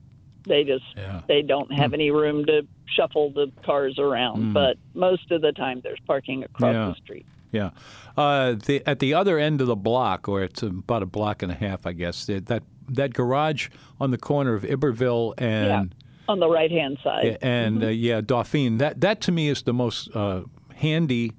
[0.46, 1.22] they just Yeah.
[1.28, 4.52] they don't have any room to shuffle the cars around.
[4.52, 6.88] But most of the time there's parking across Yeah.
[6.88, 7.26] the street.
[7.52, 7.70] Yeah.
[8.16, 11.52] Uh, the, at the other end of the block, or it's about a block and
[11.52, 13.68] a half, I guess, that that, that garage
[14.00, 15.94] on the corner of Iberville and
[16.28, 17.38] On the right hand side.
[17.42, 18.78] and uh, yeah, Dauphine.
[18.78, 20.42] That that to me is the most uh,
[20.74, 21.32] handy,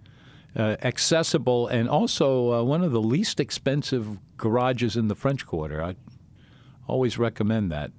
[0.56, 5.82] uh, accessible, and also uh, one of the least expensive garages in the French Quarter.
[5.84, 5.96] I
[6.88, 7.92] always recommend that.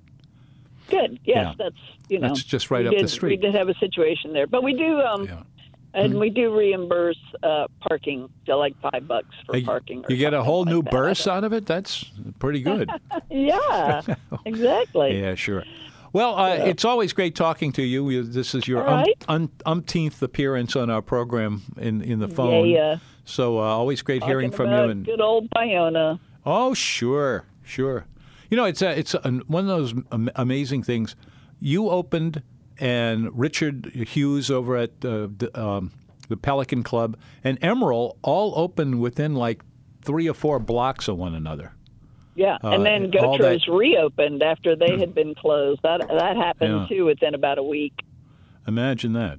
[0.88, 1.18] Good.
[1.24, 1.54] Yes, Yeah.
[1.58, 1.76] that's
[2.08, 3.40] you know That's just right up the did- street.
[3.40, 5.42] We did have a situation there, but we do um Yeah.
[5.94, 10.04] and we do reimburse uh, parking to like five bucks for You- parking.
[10.04, 10.92] Or you get a whole like new that.
[10.92, 11.66] burst out of it.
[11.66, 12.04] That's
[12.38, 12.88] pretty good.
[13.28, 14.02] Yeah,
[14.44, 15.20] exactly.
[15.20, 15.64] yeah, sure.
[16.16, 18.22] Well, uh, it's always great talking to you.
[18.22, 19.24] This is your All right.
[19.28, 22.68] um, un- umpteenth appearance on our program in, in the phone.
[22.68, 22.92] yeah.
[22.92, 22.96] Yeah.
[23.26, 24.78] So uh, always great hearing from you.
[24.78, 26.18] And good old Bayona.
[26.46, 28.06] oh, sure, sure.
[28.48, 29.92] You know, it's a, it's a, one of those
[30.36, 31.16] amazing things.
[31.60, 32.42] You opened,
[32.78, 35.92] and Richard Hughes over at uh, the, um,
[36.30, 39.60] the Pelican Club and Emeril's all opened within like
[40.00, 41.74] three or four blocks of one another.
[42.36, 45.80] Yeah, Uh, and then all that- Gautreau's reopened after they had been closed.
[45.82, 46.86] That that happened Yeah.
[46.96, 47.94] too within about a week.
[48.68, 49.38] Imagine that.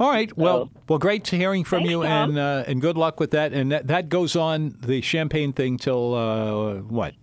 [0.00, 0.34] All right.
[0.36, 2.30] Well, So- well, great to hearing from Thanks, you, Tom.
[2.30, 3.52] and uh, and good luck with that.
[3.52, 7.14] And that, that goes on the champagne thing till uh, what?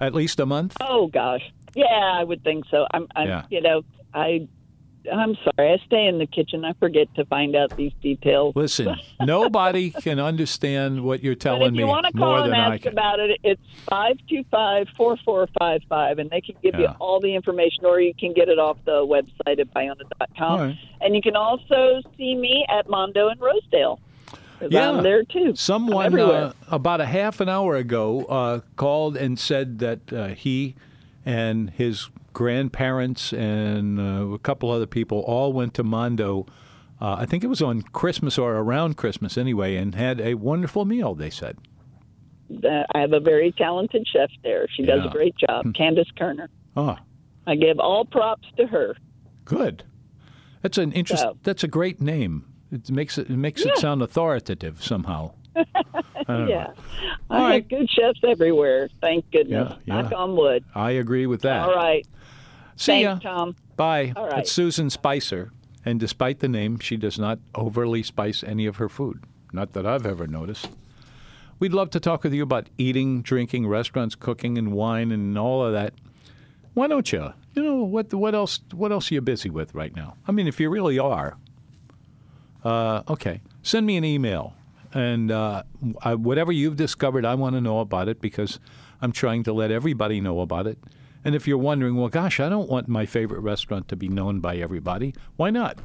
[0.00, 0.76] At least a month.
[0.80, 1.42] Oh gosh,
[1.74, 1.84] yeah,
[2.20, 2.86] I would think so.
[2.92, 3.42] I'm, I'm Yeah.
[3.50, 4.48] you know, I,
[5.12, 6.64] I'm sorry, I stay in the kitchen.
[6.64, 8.54] I forget to find out these details.
[8.56, 12.86] Listen, nobody can understand what you're telling if you me want to call and ask
[12.86, 16.88] about it, it's five two five four four five five, and they can give you
[17.00, 20.60] all the information, or you can get it off the website at bayona.com.
[20.60, 20.78] Right.
[21.00, 24.00] And you can also see me at Mondo in Rosedale.
[24.68, 24.90] Yeah.
[24.90, 25.54] I'm there too.
[25.54, 30.74] Someone uh, about a half an hour ago uh, called and said that uh, he
[31.26, 36.44] and his grandparents and uh, a couple other people all went to Mondo.
[37.00, 40.84] Uh, I think it was on Christmas or around Christmas anyway, and had a wonderful
[40.84, 41.14] meal.
[41.14, 41.56] They said.
[42.62, 44.66] I have a very talented chef there.
[44.76, 45.08] She does Yeah.
[45.08, 46.50] a great job, Candace Kerner.
[46.76, 46.96] Oh,
[47.46, 48.94] I give all props to her.
[49.46, 49.82] good.
[50.62, 51.22] That's an interest.
[51.22, 52.44] So- That's a great name.
[52.70, 55.32] It makes it, it makes it sound authoritative somehow.
[55.56, 56.46] I.
[56.48, 56.66] Yeah.
[57.30, 57.52] All I right.
[57.62, 58.88] have good chefs everywhere.
[59.00, 59.72] Thank goodness.
[59.86, 60.64] Yeah, Knock on wood.
[60.74, 61.62] I agree with that.
[61.62, 62.04] All right.
[62.76, 63.30] See Thanks, ya.
[63.30, 63.56] Tom.
[63.76, 64.12] Bye.
[64.16, 64.40] All right.
[64.40, 65.50] It's Susan Spicer,
[65.84, 69.24] and despite the name, she does not overly spice any of her food.
[69.52, 70.68] Not that I've ever noticed.
[71.58, 75.64] We'd love to talk with you about eating, drinking, restaurants, cooking, and wine, and all
[75.64, 75.94] of that.
[76.74, 77.32] Why don't you?
[77.54, 78.12] You know what?
[78.12, 78.60] What else?
[78.72, 80.16] What else are you busy with right now?
[80.28, 81.38] I mean, if you really are,
[82.62, 84.52] uh, okay, send me an email,
[84.92, 85.62] and uh,
[86.02, 88.60] I, whatever you've discovered, I want to know about it because
[89.00, 90.78] I'm trying to let everybody know about it.
[91.26, 94.38] And if you're wondering, well, gosh, I don't want my favorite restaurant to be known
[94.38, 95.12] by everybody.
[95.34, 95.76] Why not?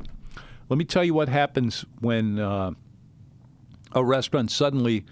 [0.70, 2.74] Let me tell you what happens when uh,
[3.92, 5.04] a restaurant suddenly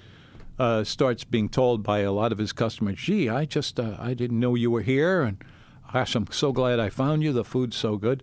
[0.59, 4.13] uh, starts being told by a lot of his customers, "Gee, I just uh, I
[4.13, 5.43] didn't know you were here, and
[5.91, 7.33] gosh, I'm so glad I found you.
[7.33, 8.21] The food's so good."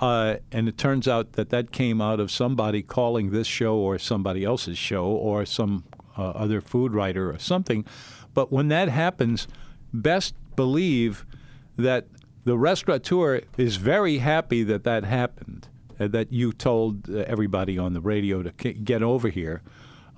[0.00, 3.98] Uh, and it turns out that that came out of somebody calling this show or
[3.98, 5.84] somebody else's show or some
[6.16, 7.84] uh, other food writer or something.
[8.32, 9.46] But when that happens,
[9.92, 11.26] best believe
[11.76, 12.06] that
[12.44, 15.68] the restaurateur is very happy that that happened,
[16.00, 19.62] uh, that you told uh, everybody on the radio to get over here.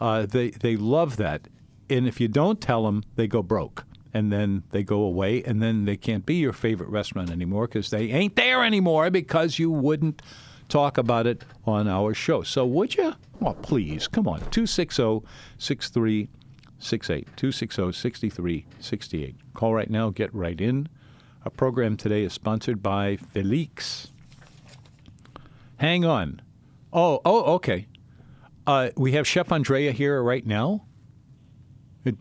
[0.00, 1.48] Uh, they they love that,
[1.88, 5.62] and if you don't tell them, they go broke, and then they go away, and
[5.62, 9.70] then they can't be your favorite restaurant anymore because they ain't there anymore because you
[9.70, 10.22] wouldn't
[10.68, 12.42] talk about it on our show.
[12.42, 13.14] So would you?
[13.40, 16.28] Well, please, come on, 260-6368,
[16.80, 19.34] 260-6368.
[19.54, 20.88] Call right now, get right in.
[21.44, 24.10] Our program today is sponsored by Felix.
[25.76, 26.40] Hang on.
[26.92, 27.86] Oh, oh, okay.
[28.66, 30.86] Uh, we have Chef Andrea here right now.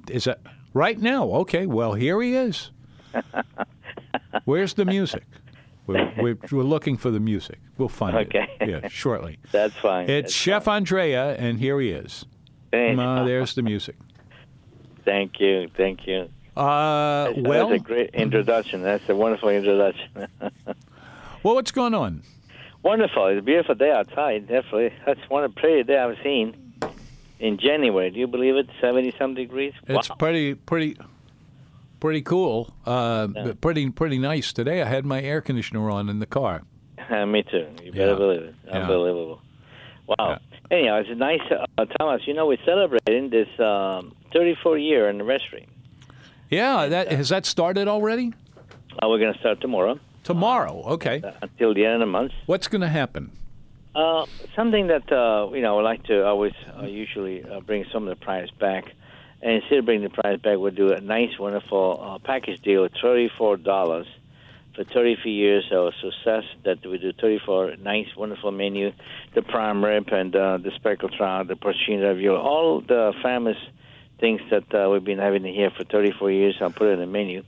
[0.09, 0.41] Is that
[0.73, 1.25] right now?
[1.29, 1.65] Okay.
[1.65, 2.71] Well, here he is.
[4.45, 5.23] Where's the music?
[5.87, 7.59] We're, we're, we're looking for the music.
[7.77, 8.47] We'll find Okay.
[8.59, 8.69] it.
[8.69, 9.39] Yeah, shortly.
[9.51, 10.09] That's fine.
[10.09, 12.25] It's That's Chef Andrea, and here he is.
[12.71, 12.99] fine.
[12.99, 13.95] Uh, there's the music.
[15.05, 15.69] Thank you.
[15.77, 16.29] Thank you.
[16.55, 18.83] Uh, That well, was a great introduction.
[18.83, 20.27] That's a wonderful introduction.
[21.43, 22.23] well, what's going on?
[22.83, 23.27] wonderful.
[23.27, 24.47] It's a beautiful day outside.
[24.47, 24.91] Definitely.
[25.05, 26.73] That's one of the prettiest day I've seen
[27.39, 28.09] in January.
[28.11, 28.67] Do you believe it?
[28.81, 29.73] 70 some degrees?
[29.87, 30.97] It's pretty, pretty,
[32.01, 32.73] pretty cool.
[32.85, 33.43] Uh, Yeah.
[33.45, 34.81] but Pretty, pretty nice today.
[34.81, 36.63] I had my air conditioner on in the car.
[37.27, 37.67] Me too.
[37.83, 38.15] You better Yeah.
[38.15, 38.55] believe it.
[38.67, 38.79] Yeah.
[38.81, 39.41] Unbelievable.
[40.07, 40.39] Wow.
[40.69, 41.39] Anyhow, it's a nice,
[41.77, 42.27] uh, Thomas.
[42.27, 45.67] You know, we're celebrating this um, 34 year anniversary.
[46.49, 48.33] Yeah, that has that started already?
[49.01, 50.83] Uh, we're going to start tomorrow Tomorrow.
[50.93, 51.21] Okay.
[51.23, 52.31] uh, until the end of the month.
[52.45, 53.31] What's going to happen?
[53.95, 54.25] Uh,
[54.55, 58.17] something that uh, you know, I like to always uh, usually uh, bring some of
[58.17, 58.85] the price back,
[59.41, 62.87] and instead of bringing the price back, we'll do a nice, wonderful uh, package deal,
[63.01, 64.07] thirty-four dollars
[64.75, 66.43] for thirty-four years of success.
[66.65, 68.93] That we do thirty-four nice, wonderful menu,
[69.35, 73.57] the prime rib and uh, the speckled trout, the porcini ravioli, all the famous
[74.23, 76.55] things that uh, we've been having here for thirty-four years.
[76.61, 77.43] I'll put it in the menu.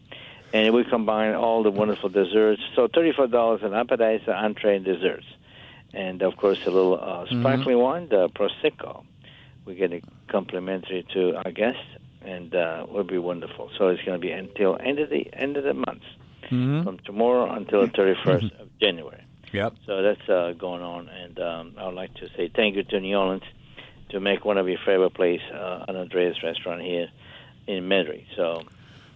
[0.53, 2.61] And we combine all the wonderful desserts.
[2.75, 5.25] So thirty-four dollars an appetizer, entree, and desserts
[5.95, 9.05] and of course a little uh, sparkling wine, the prosecco.
[9.65, 11.87] We get it complimentary to our guests,
[12.21, 13.71] and uh, will be wonderful.
[13.77, 16.03] So it's going to be until end of the end of the month.
[16.83, 19.23] from tomorrow until the 31st of January.
[19.51, 19.73] Yep.
[19.87, 22.99] So that's uh, going on, and um, I would like to say thank you to
[22.99, 23.43] New Orleans
[24.15, 27.07] to make one of your favorite place, uh, an Andrea's restaurant here
[27.67, 28.25] in Metairie.
[28.37, 28.63] So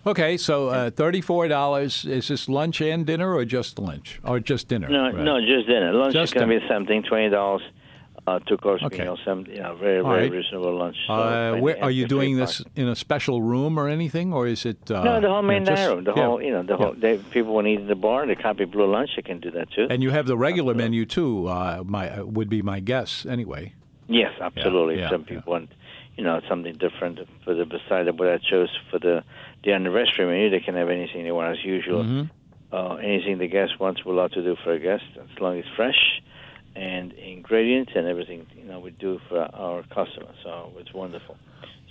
[0.06, 2.06] Okay, so uh, thirty-four dollars.
[2.06, 4.88] Is this lunch and dinner, or just lunch, or just dinner?
[4.90, 5.16] no, Right.
[5.30, 5.92] no, just dinner.
[5.94, 7.64] Lunch Just is going to be something twenty dollars.
[8.28, 9.04] Uh, two course Okay.
[9.04, 10.32] meal, some you know, very All very right.
[10.32, 10.98] reasonable lunch.
[11.08, 14.66] So Uh, where, are you doing this in a special room or anything, or is
[14.66, 14.92] it?
[14.92, 16.04] Uh, No, the whole main just- dining room.
[16.04, 16.26] The yeah.
[16.26, 16.94] whole, you know, the whole.
[17.04, 18.28] They, people want to eat in the bar.
[18.28, 19.12] The copy blue lunch.
[19.16, 19.88] They can do that too.
[19.90, 21.48] And you have the regular menu too.
[21.48, 23.74] Uh, my uh, would be my guess anyway.
[24.10, 25.00] Yes, absolutely.
[25.00, 25.36] yeah, Some yeah.
[25.36, 25.70] people want,
[26.18, 29.24] you know, something different for the beside of what I chose for the
[29.64, 30.50] the anniversary menu.
[30.50, 32.04] They can have anything they want as usual.
[32.04, 32.76] Mm-hmm.
[32.76, 35.66] Uh, anything the guest wants, we're allowed to do for a guest as long as
[35.66, 36.22] it's fresh,
[36.76, 38.46] and ingredients and everything.
[38.56, 40.36] You know, we do for our customers.
[40.44, 41.38] So it's wonderful.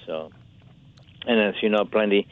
[0.06, 0.30] So,
[1.26, 2.26] and as you know, plenty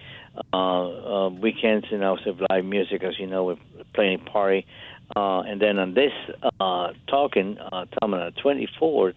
[0.53, 1.87] uh, uh, weekends.
[1.91, 3.05] You know, so live music.
[3.05, 4.67] As you know, we're playing party.
[5.15, 6.13] Uh, and then on this
[6.59, 9.15] uh, talking, uh, Tom, on the 24th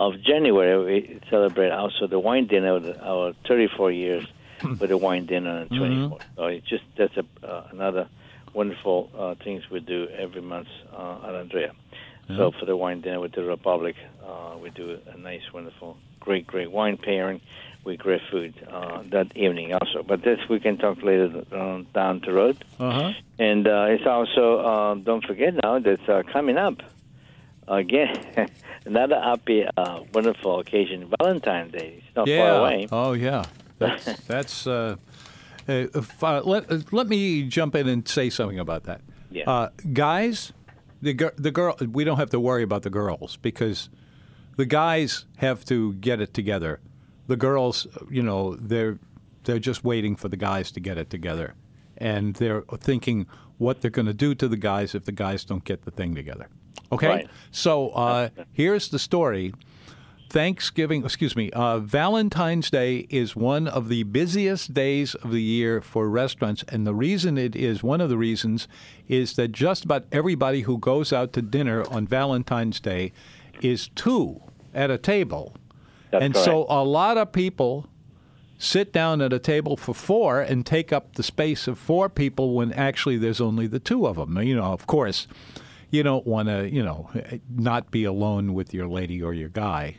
[0.00, 4.26] of January, we celebrate also the wine dinner, the- our 34 years
[4.80, 6.22] with the wine dinner on the 24th.
[6.36, 8.08] So it's just that's a, uh, another
[8.54, 11.72] wonderful uh, things we do every month uh, at Andrea.
[12.36, 16.46] So for the wine dinner with the Republic, uh, we do a nice, wonderful, great,
[16.46, 17.40] great wine pairing
[17.84, 20.04] with great food uh, that evening also.
[20.04, 22.56] But this we can talk later uh, down the road.
[22.78, 23.12] Uh huh.
[23.40, 26.76] And uh, it's also, uh, don't forget now, that's uh, coming up
[27.66, 28.14] again.
[28.90, 32.02] Another happy, uh, wonderful occasion, Valentine's Day.
[32.04, 32.38] It's not Yeah.
[32.50, 32.88] far away.
[32.90, 33.44] Oh yeah.
[33.78, 34.66] That's that's.
[34.66, 34.96] Uh,
[35.68, 39.00] uh, if, uh, let uh, let me jump in and say something about that.
[39.30, 39.48] Yeah.
[39.48, 40.52] Uh, guys,
[41.00, 41.76] the the girl.
[41.92, 43.90] We don't have to worry about the girls because
[44.56, 46.80] the guys have to get it together.
[47.28, 48.98] The girls, you know, they're
[49.44, 51.54] they're just waiting for the guys to get it together,
[51.96, 53.26] and they're thinking
[53.58, 56.16] what they're going to do to the guys if the guys don't get the thing
[56.16, 56.48] together.
[56.92, 57.28] Okay, Right.
[57.50, 59.52] so uh, here's the story.
[60.28, 65.80] Thanksgiving, excuse me, uh, Valentine's Day is one of the busiest days of the year
[65.80, 66.62] for restaurants.
[66.68, 68.68] And the reason it is, one of the reasons,
[69.08, 73.12] is that just about everybody who goes out to dinner on Valentine's Day
[73.60, 74.40] is two
[74.72, 75.56] at a table.
[76.12, 76.44] That's and correct.
[76.44, 77.86] so a lot of people
[78.56, 82.54] sit down at a table for four and take up the space of four people
[82.54, 84.40] when actually there's only the two of them.
[84.40, 85.26] You know, of course,
[85.90, 87.10] you don't want to, you know,
[87.54, 89.96] not be alone with your lady or your guy.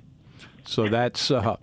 [0.64, 1.58] So that's, uh,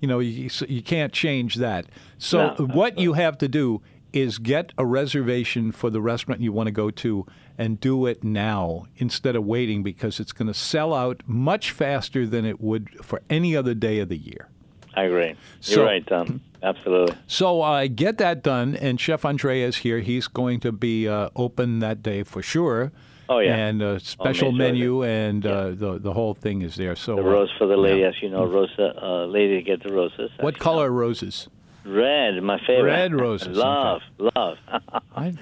[0.00, 1.86] you know, you, you can't change that.
[2.18, 6.52] So No, what you have to do is get a reservation for the restaurant you
[6.52, 7.26] want to go to
[7.58, 12.26] and do it now instead of waiting because it's going to sell out much faster
[12.26, 14.48] than it would for any other day of the year.
[14.94, 15.26] I agree.
[15.26, 16.40] You're So- right, Tom.
[16.62, 17.14] Absolutely.
[17.26, 19.98] So I get that done, and Chef Andre is here.
[20.00, 22.90] He's going to be uh, open that day for sure.
[23.28, 23.54] Oh, yeah.
[23.56, 26.94] And a special make sure menu, and uh, the the whole thing is there.
[26.96, 29.92] So The uh, rose for the lady, as you know, Rosa, uh, lady get the
[29.92, 30.30] roses.
[30.40, 31.48] what color roses?
[31.86, 32.84] Red, my favorite.
[32.90, 34.56] Red roses, love, love.
[35.16, 35.34] I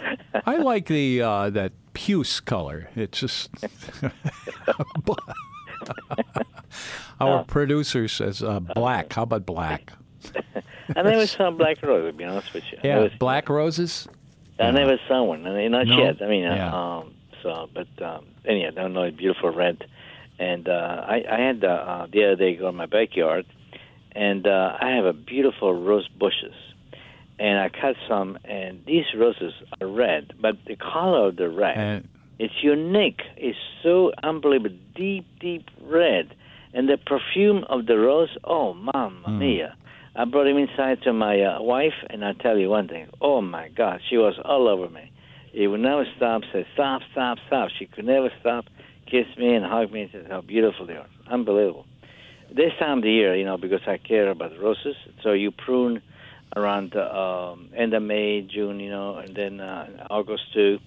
[0.47, 2.89] I like the uh, that puce color.
[2.97, 3.51] It's just
[7.21, 9.13] our producer says uh, black.
[9.13, 9.93] How about black?
[10.97, 12.79] I never saw black rose, to be honest with you.
[12.83, 14.09] Yeah, never- black roses.
[14.59, 15.99] I never saw one, not No?
[15.99, 16.23] yet.
[16.23, 16.99] I mean, uh, Yeah.
[16.99, 19.11] um, so, but um, anyhow, I don't know.
[19.11, 19.85] Beautiful red,
[20.39, 23.47] and uh, I, I had uh, uh, the other day go in my backyard,
[24.13, 26.55] and uh, I have a beautiful rose bushes,
[27.39, 31.77] and I cut some, and these roses are red, but the color of the red,
[31.77, 33.23] And it's unique.
[33.37, 36.35] It's so unbelievable, deep, deep red,
[36.75, 38.31] and the perfume of the rose.
[38.45, 39.39] Oh, mamma Hmm.
[39.39, 39.77] mia!
[40.15, 43.07] I brought him inside to my uh, wife, and I tell you one thing.
[43.21, 45.11] Oh my God, she was all over me.
[45.53, 46.43] He would never stop.
[46.53, 47.69] Say stop, stop, stop.
[47.79, 48.65] She could never stop.
[49.07, 51.07] Kiss me and hug me and said how beautiful they are.
[51.31, 51.87] Unbelievable.
[52.51, 55.51] This time of the year, you know, because I care about the roses, so you
[55.51, 56.03] prune
[56.55, 60.79] around the um, end of May, June, you know, and then uh, August too.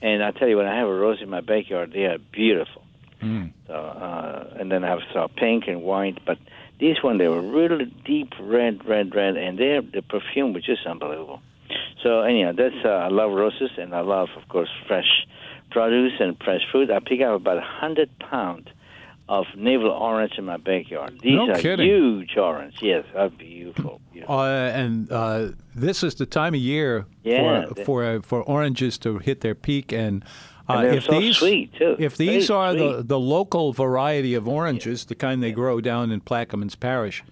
[0.00, 2.82] And I tell you, when I have a rose in my backyard, they are beautiful.
[3.22, 3.52] Mm.
[3.68, 6.38] So, uh, and then I have saw pink and white, but
[6.80, 10.84] these one they were really deep red, red, red, and they the perfume was just
[10.86, 11.40] unbelievable.
[12.02, 15.26] So anyhow, that's uh, I love roses, and I love, of course, fresh
[15.70, 16.90] produce and fresh fruit.
[16.90, 18.70] I pick up about a hundred pound
[19.28, 21.18] of navel orange in my backyard.
[21.22, 21.86] These No are kidding.
[21.86, 22.74] huge orange.
[22.82, 24.00] Yes, are beautiful.
[24.12, 24.38] beautiful.
[24.38, 24.48] Uh,
[24.82, 29.40] and uh, this is the time of year Yeah, for for for oranges to hit
[29.40, 30.24] their peak, and,
[30.68, 33.08] uh, if so these if these Very are the sweet.
[33.08, 37.22] the local variety of oranges, the kind they grow down in Plaquemines Parish,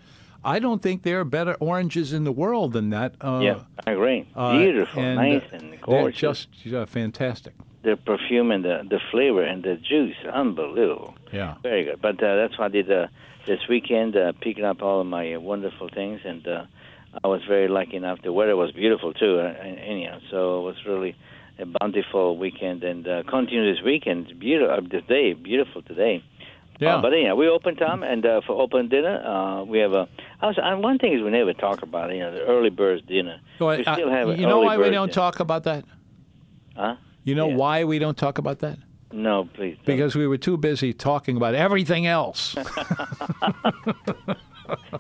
[0.45, 3.15] I don't think there are better oranges in the world than that.
[3.21, 4.27] Uh, yeah, I agree.
[4.35, 7.53] uh, Beautiful, and, nice, uh, and they're just uh, fantastic.
[7.83, 11.15] the perfume and the the flavor and the juice, unbelievable.
[11.33, 11.55] Yeah.
[11.63, 12.01] Very good.
[12.01, 13.07] But uh, that's what I did uh,
[13.47, 16.65] this weekend, uh, picking up all of my uh, wonderful things, and uh,
[17.25, 18.19] I was very lucky enough.
[18.23, 20.19] The weather was beautiful too, uh, and- anyhow.
[20.31, 21.17] So it was really
[21.59, 24.39] a bountiful weekend, and uh, continue this weekend.
[24.39, 26.25] Beautiful, uh, this day, beautiful today.
[26.81, 26.97] Yeah.
[26.97, 30.09] Uh, but anyhow, we open Tom, and uh, for open dinner, uh, we have a.
[30.41, 33.03] I was, uh, one thing is we never talk about, you know, the early birds
[33.07, 33.39] dinner.
[33.61, 35.13] We I- still have you know why we don't dinner.
[35.13, 35.85] talk about that?
[36.75, 36.97] Huh?
[37.25, 37.57] You know Yeah.
[37.57, 38.79] why we don't talk about that?
[39.13, 39.77] No, please.
[39.77, 39.85] don't.
[39.87, 42.55] Because we were too busy talking about everything else.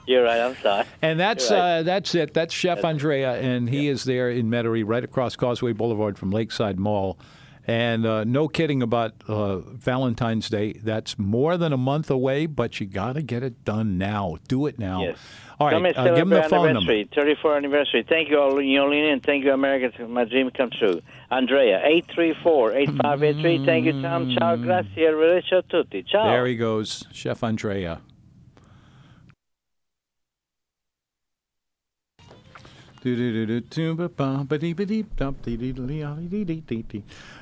[0.06, 0.40] You're right.
[0.40, 0.84] I'm sorry.
[1.00, 1.78] And that's right.
[1.78, 2.34] uh, that's it.
[2.34, 6.78] That's Chef Andrea, and he is there in Metairie, right across Causeway Boulevard from Lakeside
[6.78, 7.18] Mall.
[7.66, 10.72] And uh, no kidding about uh, Valentine's Day.
[10.72, 14.38] That's more than a month away, but you got to get it done now.
[14.48, 15.02] Do it now.
[15.02, 15.18] Yes.
[15.60, 16.90] All Come and uh, give him the phone number.
[16.90, 18.06] anniversary, 34th anniversary.
[18.08, 20.06] Thank you, all, Yolene, and thank you, America.
[20.08, 21.02] My dream come true.
[21.30, 21.82] Andrea,
[22.16, 23.66] 834-8583.
[23.66, 24.34] Thank you, Tom.
[24.38, 26.02] Ciao, grazie, arrivederci a tutti.
[26.02, 26.24] Ciao.
[26.30, 28.00] There he goes, Chef Andrea.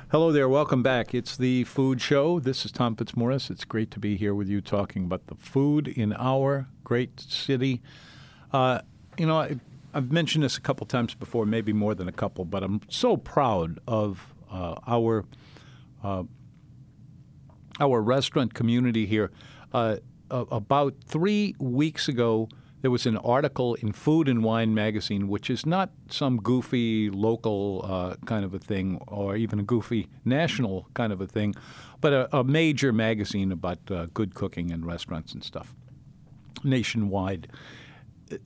[0.09, 1.13] Hello there, welcome back.
[1.13, 2.39] It's the Food Show.
[2.39, 3.51] This is Tom Fitzmorris.
[3.51, 7.81] It's great to be here with you talking about the food in our great city.
[8.53, 8.79] Uh,
[9.17, 9.57] you know, I,
[9.93, 13.17] I've mentioned this a couple times before, maybe more than a couple, but I'm so
[13.17, 15.25] proud of uh, our
[17.81, 19.29] our restaurant community here.
[19.73, 19.97] Uh,
[20.31, 22.47] about three weeks ago,
[22.81, 27.85] there was an article in Food and Wine magazine, which is not some goofy local
[27.87, 31.55] uh, kind of a thing or even a goofy national kind of a thing,
[31.99, 35.75] but a, a major magazine about uh, good cooking and restaurants and stuff
[36.63, 37.47] nationwide.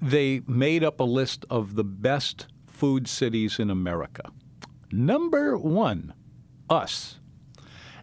[0.02, 4.32] They made up a list of the best food cities in America.
[4.92, 6.14] Number one,
[6.70, 7.20] us.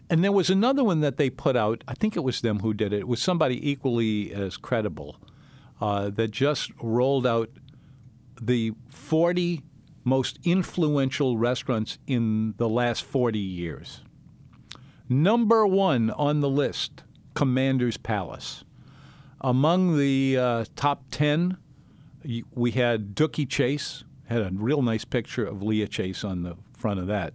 [0.09, 1.83] And there was another one that they put out.
[1.87, 2.99] I think it was them who did it.
[2.99, 5.17] It was somebody equally as credible
[5.81, 7.49] uh, that just rolled out
[8.39, 9.63] the 40
[10.03, 14.01] most influential restaurants in the last 40 years.
[15.09, 17.03] Number one on the list,
[17.33, 18.63] Commander's Palace.
[19.41, 21.57] Among the uh, top 10,
[22.53, 26.99] we had Dooky Chase, had a real nice picture of Leah Chase on the front
[26.99, 27.33] of that.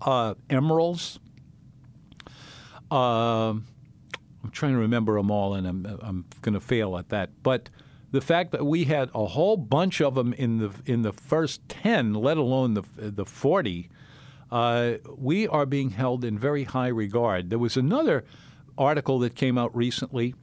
[0.00, 1.18] Uh, Emeril's,
[2.90, 3.66] um,
[4.46, 7.42] I'm trying to remember them all, and I'm I'm going to fail at that.
[7.42, 7.68] But
[8.12, 11.68] the fact that we had a whole bunch of them in the in the first
[11.68, 13.90] ten, let alone the the forty,
[14.52, 17.50] uh, we are being held in very high regard.
[17.50, 18.24] There was another
[18.78, 20.36] article that came out recently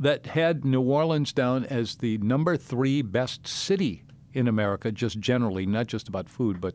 [0.00, 4.02] that had New Orleans down as the number three best city
[4.32, 6.74] in America, just generally, not just about food, but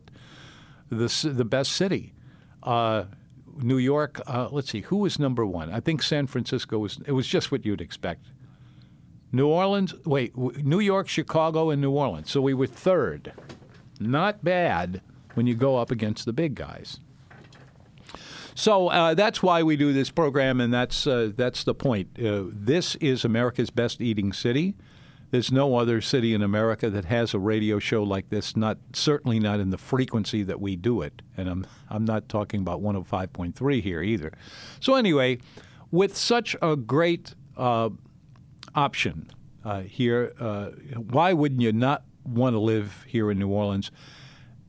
[0.88, 2.14] the the best city.
[2.62, 3.04] Uh,
[3.56, 4.20] New York.
[4.26, 5.72] Uh, let's see, who was number one?
[5.72, 7.00] I think San Francisco was.
[7.06, 8.26] It was just what you'd expect.
[9.32, 9.94] New Orleans.
[10.04, 12.30] Wait, New York, Chicago, and New Orleans.
[12.30, 13.32] So we were third.
[13.98, 15.00] Not bad
[15.34, 17.00] when you go up against the big guys.
[18.54, 22.08] So uh, that's why we do this program, and that's uh, that's the point.
[22.22, 24.74] Uh, this is America's best eating city.
[25.32, 28.54] There's no other city in America that has a radio show like this.
[28.54, 32.60] Not certainly not in the frequency that we do it, and I'm I'm not talking
[32.60, 34.30] about 105.3 here either.
[34.78, 35.38] So anyway,
[35.90, 37.88] with such a great uh,
[38.74, 39.30] option
[39.64, 40.66] uh, here, uh,
[40.96, 43.90] why wouldn't you not want to live here in New Orleans?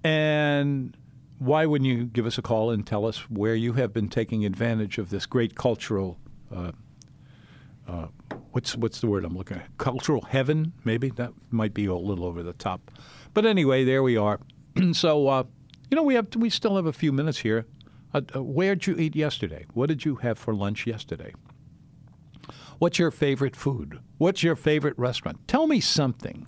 [0.02, 0.96] And
[1.40, 4.46] why wouldn't you give us a call and tell us where you have been taking
[4.46, 6.18] advantage of this great cultural
[6.56, 6.72] uh,
[7.86, 8.08] uh,
[8.54, 9.78] what's what's the word I'm looking at?
[9.78, 12.92] Cultural heaven, maybe that might be a little over the top,
[13.34, 14.40] but anyway, there we are.
[14.94, 15.44] so uh,
[15.92, 17.66] you know we have we still have a few minutes here.
[18.14, 19.66] Uh, uh, where did you eat yesterday?
[19.74, 21.34] What did you have for lunch yesterday?
[22.78, 24.00] What's your favorite food?
[24.18, 25.48] What's your favorite restaurant?
[25.48, 26.48] Tell me something.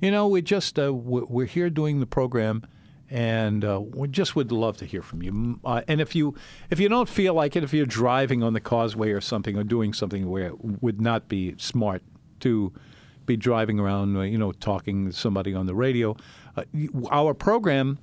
[0.00, 2.66] You know, we just uh, we're here doing the program,
[3.10, 5.60] and uh, we just would love to hear from you.
[5.64, 6.34] Uh, and if you
[6.70, 9.64] if you don't feel like it, if you're driving on the causeway or something, or
[9.64, 12.02] doing something where it would not be smart
[12.40, 12.72] to
[13.26, 16.16] be driving around, uh, you know, talking to somebody on the radio,
[16.56, 16.64] uh,
[17.10, 17.98] our program.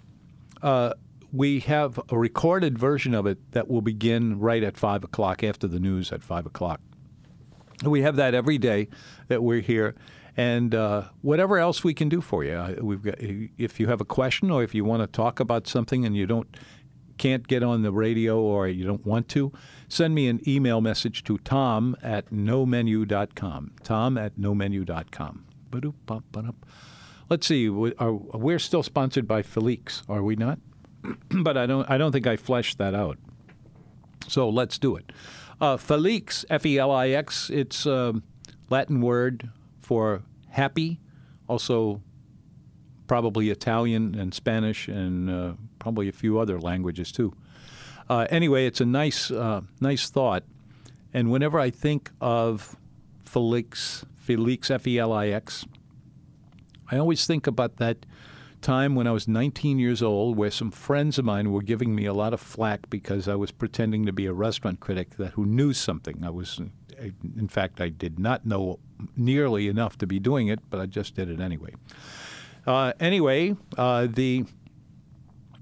[0.61, 0.93] Uh,
[1.31, 5.67] we have a recorded version of it that will begin right at five o'clock after
[5.67, 6.79] the news at five o'clock.
[7.83, 8.87] We have that every day
[9.27, 9.95] that we're here,
[10.37, 12.53] and uh, whatever else we can do for you.
[12.53, 15.67] Uh, We've got, if you have a question or if you want to talk about
[15.67, 16.47] something and you don't
[17.17, 19.51] can't get on the radio or you don't want to,
[19.87, 23.71] send me an email message to tom at nomenu.com.
[23.83, 25.45] Tom at nomenu.com.
[27.29, 27.69] Let's see.
[27.69, 30.59] We're still sponsored by Felix, are we not?
[31.29, 31.89] but I don't.
[31.89, 33.17] I don't think I fleshed that out.
[34.27, 35.11] So let's do it.
[35.61, 37.49] Uh, Felix, F E L I X.
[37.49, 38.21] It's a
[38.69, 39.49] Latin word
[39.85, 40.99] for happy.
[41.47, 42.01] Also,
[43.05, 47.33] probably Italian and Spanish and uh, probably a few other languages too.
[48.09, 50.43] Uh, anyway, it's a nice, uh, nice thought.
[51.13, 52.75] And whenever I think of
[53.25, 55.65] Felix, Felix, F E L I X,
[56.91, 58.05] I always think about that
[58.61, 62.05] time when I was 19 years old where some friends of mine were giving me
[62.05, 65.45] a lot of flack because I was pretending to be a restaurant critic that who
[65.45, 66.23] knew something.
[66.23, 66.59] I was,
[67.37, 68.79] in fact, I did not know
[69.15, 71.73] nearly enough to be doing it, but I just did it anyway.
[72.65, 74.45] Uh, anyway, uh, the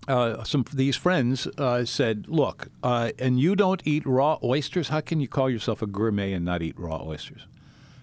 [0.08, 4.90] uh, some these friends uh, said, "Look, uh, and you don't eat raw oysters.
[4.90, 7.48] How can you call yourself a gourmet and not eat raw oysters?"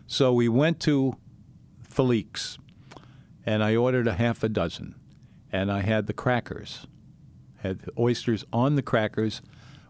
[0.07, 1.17] So we went to
[1.89, 2.59] Felix,
[3.45, 4.95] and I ordered a half a dozen,
[5.53, 6.87] and I had the crackers,
[7.59, 9.43] had the oysters on the crackers,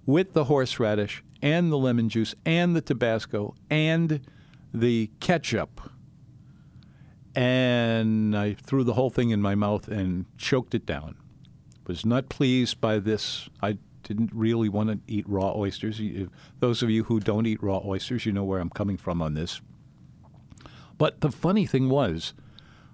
[0.06, 4.20] with the horseradish and the lemon juice and the Tabasco and
[4.72, 5.80] the ketchup.
[7.34, 11.16] And I threw the whole thing in my mouth and choked it down
[11.90, 13.48] was not pleased by this.
[13.60, 16.00] I didn't really want to eat raw oysters.
[16.60, 19.34] Those of you who don't eat raw oysters, you know where I'm coming from on
[19.34, 19.60] this.
[20.96, 22.32] But the funny thing was,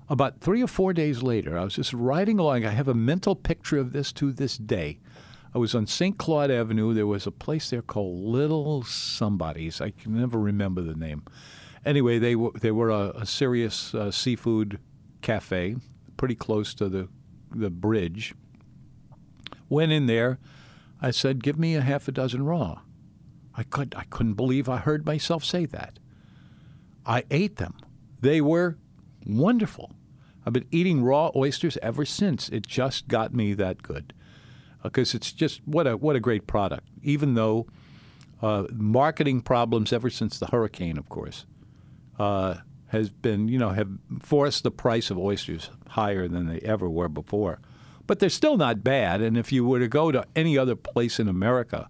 [0.08, 2.64] about three or four days later, I was just riding along.
[2.64, 4.98] I have a mental picture of this to this day.
[5.56, 6.18] I was on St.
[6.18, 6.92] Claude Avenue.
[6.92, 9.80] There was a place there called Little Somebody's.
[9.80, 11.22] I can never remember the name.
[11.82, 14.78] Anyway, they were they were a, a serious uh, seafood
[15.22, 15.76] cafe,
[16.18, 17.08] pretty close to the
[17.50, 18.34] the bridge.
[19.70, 20.38] Went in there.
[21.00, 22.82] I said, "Give me a half a dozen raw."
[23.54, 25.98] I could I couldn't believe I heard myself say that.
[27.06, 27.78] I ate them.
[28.20, 28.76] They were
[29.24, 29.92] wonderful.
[30.44, 32.50] I've been eating raw oysters ever since.
[32.50, 34.12] It just got me that good
[34.82, 36.86] because uh, it's just what a what a great product.
[37.02, 37.66] Even though
[38.42, 41.46] uh, marketing problems ever since the hurricane, of course,
[42.18, 42.56] uh,
[42.88, 47.08] has been you know have forced the price of oysters higher than they ever were
[47.08, 47.60] before
[48.06, 49.20] but they're still not bad.
[49.20, 51.88] And if you were to go to any other place in America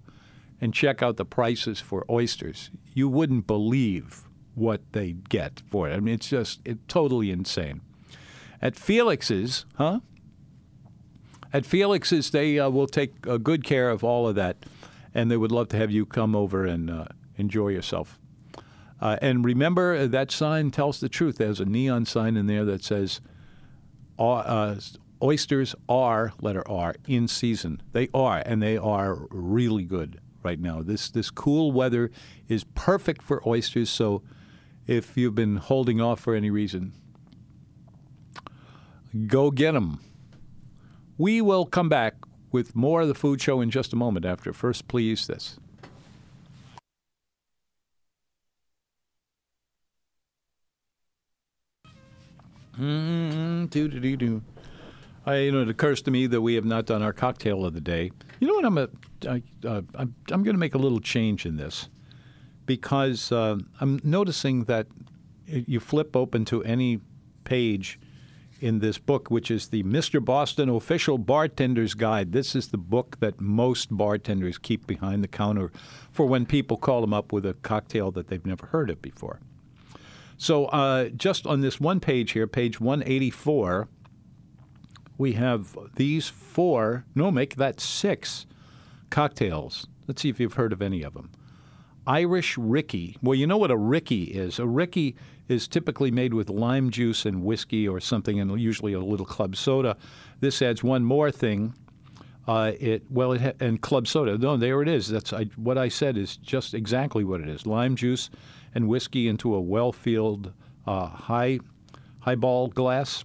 [0.61, 4.23] and check out the prices for oysters, you wouldn't believe
[4.55, 5.95] what they get for it.
[5.95, 7.83] I mean, it's just it, totally insane.
[8.63, 10.01] At Felix's, huh?
[11.57, 14.67] At Felix's, they uh, will take uh, good care of all of that,
[15.15, 17.07] and they would love to have you come over and uh,
[17.39, 18.19] enjoy yourself.
[19.01, 21.39] Uh, and remember, uh, that sign tells the truth.
[21.39, 23.23] There's a neon sign in there that says
[24.19, 24.75] uh,
[25.23, 27.81] oysters are letter R in season.
[27.93, 30.83] They are, and they are really good right now.
[30.83, 32.11] This this cool weather
[32.49, 33.89] is perfect for oysters.
[33.89, 34.21] So,
[34.87, 36.93] if you've been holding off for any reason,
[39.27, 40.01] go get them.
[41.19, 42.15] We will come back
[42.53, 44.25] with more of the food show in just a moment.
[44.25, 45.59] After first, please this.
[52.79, 54.43] Mm.
[55.27, 57.75] I, you know, it occurs to me that we have not done our cocktail of
[57.75, 58.13] the day.
[58.39, 58.65] You know what?
[58.65, 58.89] I'm a,
[59.29, 61.89] I, uh, I'm, I'm going to make a little change in this
[62.67, 64.87] because uh, I'm noticing that
[65.47, 67.01] you flip open to any
[67.45, 67.99] page
[68.61, 70.25] in this book, which is the Mr.
[70.25, 72.33] Boston Official Bartender's Guide.
[72.33, 75.71] This is the book that most bartenders keep behind the counter
[76.11, 79.41] for when people call them up with a cocktail that they've never heard of before.
[80.39, 83.89] So, uh, just on this one page here, page 184,
[85.19, 88.47] we have these four, no, make that six
[89.09, 89.87] cocktails.
[90.07, 91.31] Let's see if you've heard of any of them.
[92.07, 93.17] Irish Rickey.
[93.23, 94.59] Well, you know what a Rickey is.
[94.59, 95.17] A Rickey
[95.49, 99.57] is typically made with lime juice and whiskey or something, and usually a little club
[99.57, 99.97] soda.
[100.41, 101.75] This adds one more thing.
[102.47, 104.39] Uh, it well, it ha- and club soda.
[104.39, 105.09] No, there it is.
[105.09, 107.67] That's I, what I said is just exactly what it is.
[107.67, 108.31] Lime juice
[108.75, 110.53] and whiskey into a well-filled
[110.87, 111.59] uh, high
[112.21, 113.25] highball glass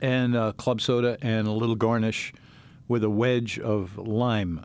[0.00, 2.32] and uh, club soda and a little garnish
[2.88, 4.64] with a wedge of lime.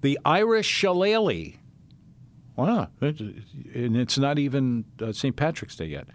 [0.00, 1.54] The Irish Shillelagh.
[3.74, 5.34] And it's not even uh, St.
[5.34, 6.08] Patrick's Day yet.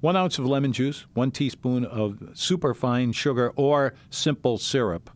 [0.00, 5.10] One ounce of lemon juice, one teaspoon of superfine sugar or simple syrup.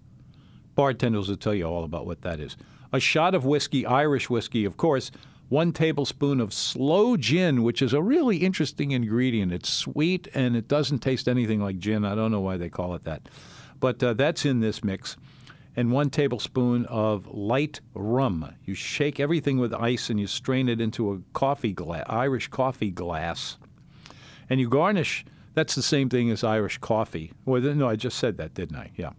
[0.75, 2.57] Bartenders will tell you all about what that is.
[2.93, 5.11] A shot of whiskey, Irish whiskey, of course,
[5.49, 9.53] one tablespoon of sloe gin, which is a really interesting ingredient.
[9.53, 12.05] It's sweet and it doesn't taste anything like gin.
[12.05, 13.29] I don't know why they call it that.
[13.81, 15.17] But uh, that's in this mix.
[15.77, 18.55] And one tablespoon of light rum.
[18.65, 22.91] You shake everything with ice and you strain it into a coffee glass, Irish coffee
[22.91, 23.57] glass,
[24.49, 25.25] and you garnish.
[25.55, 27.33] That's the same thing as Irish coffee.
[27.45, 28.91] Well, no, I just said that, didn't I?
[28.97, 29.11] Yeah.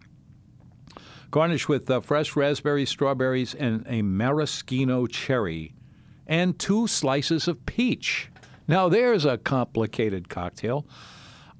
[1.30, 5.74] Garnish with uh, fresh raspberries, strawberries, and a maraschino cherry,
[6.26, 8.30] and two slices of peach.
[8.68, 10.86] Now, there's a complicated cocktail.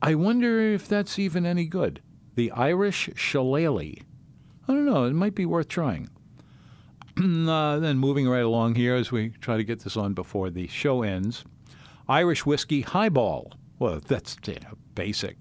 [0.03, 2.01] I wonder if that's even any good.
[2.35, 4.03] The Irish Shillelagh.
[4.69, 5.05] I don't know.
[5.05, 6.09] It might be worth trying.
[7.19, 10.67] uh, then moving right along here as we try to get this on before the
[10.67, 11.45] show ends.
[12.09, 13.53] Irish whiskey highball.
[13.79, 14.37] Well, that's
[14.95, 15.39] basic.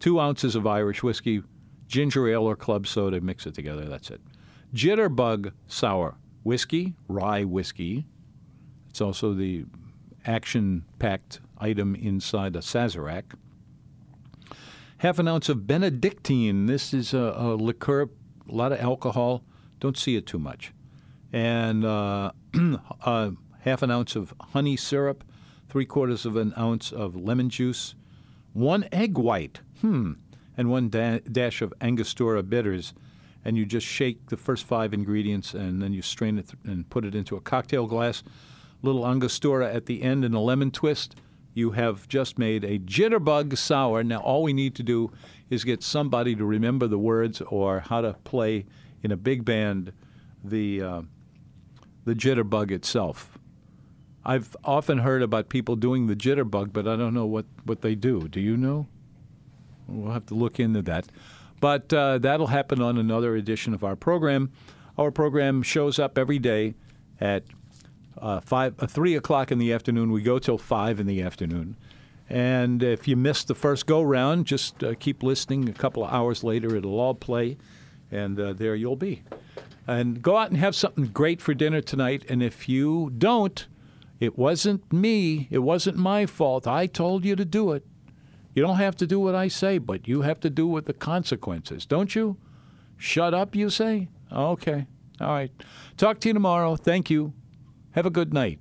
[0.00, 1.42] Two ounces of Irish whiskey,
[1.86, 3.84] ginger ale or club soda, mix it together.
[3.84, 4.20] That's it.
[4.74, 8.06] Jitterbug sour whiskey, rye whiskey.
[8.90, 9.64] It's also the
[10.24, 13.24] action packed item inside a Sazerac.
[14.98, 16.66] Half an ounce of Benedictine.
[16.66, 18.10] This is a, a liqueur,
[18.48, 19.44] a lot of alcohol.
[19.80, 20.72] Don't see it too much.
[21.32, 22.32] And uh,
[23.04, 23.30] uh,
[23.60, 25.24] half an ounce of honey syrup,
[25.68, 27.94] three quarters of an ounce of lemon juice,
[28.52, 30.12] one egg white, hmm,
[30.56, 32.94] and one da- dash of Angostura bitters.
[33.44, 36.88] And you just shake the first five ingredients and then you strain it th- and
[36.90, 38.22] put it into a cocktail glass.
[38.82, 41.14] Little Angostura at the end and a lemon twist.
[41.58, 44.04] You have just made a jitterbug sour.
[44.04, 45.10] Now, all we need to do
[45.50, 48.64] is get somebody to remember the words or how to play
[49.02, 49.92] in a big band
[50.44, 51.02] the, uh,
[52.04, 53.38] the jitterbug itself.
[54.24, 57.96] I've often heard about people doing the jitterbug, but I don't know what, what they
[57.96, 58.28] do.
[58.28, 58.86] Do you know?
[59.88, 61.08] We'll have to look into that.
[61.58, 64.52] But uh, that'll happen on another edition of our program.
[64.96, 66.76] Our program shows up every day
[67.20, 67.42] at
[68.20, 70.12] uh, five, uh, three o'clock in the afternoon.
[70.12, 71.76] We go till five in the afternoon.
[72.28, 75.68] And if you missed the first go round, just uh, keep listening.
[75.68, 77.56] A couple of hours later, it'll all play,
[78.10, 79.22] and uh, there you'll be.
[79.86, 82.24] And go out and have something great for dinner tonight.
[82.28, 83.66] And if you don't,
[84.20, 85.48] it wasn't me.
[85.50, 86.66] It wasn't my fault.
[86.66, 87.86] I told you to do it.
[88.54, 90.92] You don't have to do what I say, but you have to do with the
[90.92, 92.36] consequences, don't you?
[92.98, 94.08] Shut up, you say?
[94.32, 94.86] Okay.
[95.20, 95.52] All right.
[95.96, 96.76] Talk to you tomorrow.
[96.76, 97.32] Thank you.
[97.98, 98.60] Have a good night.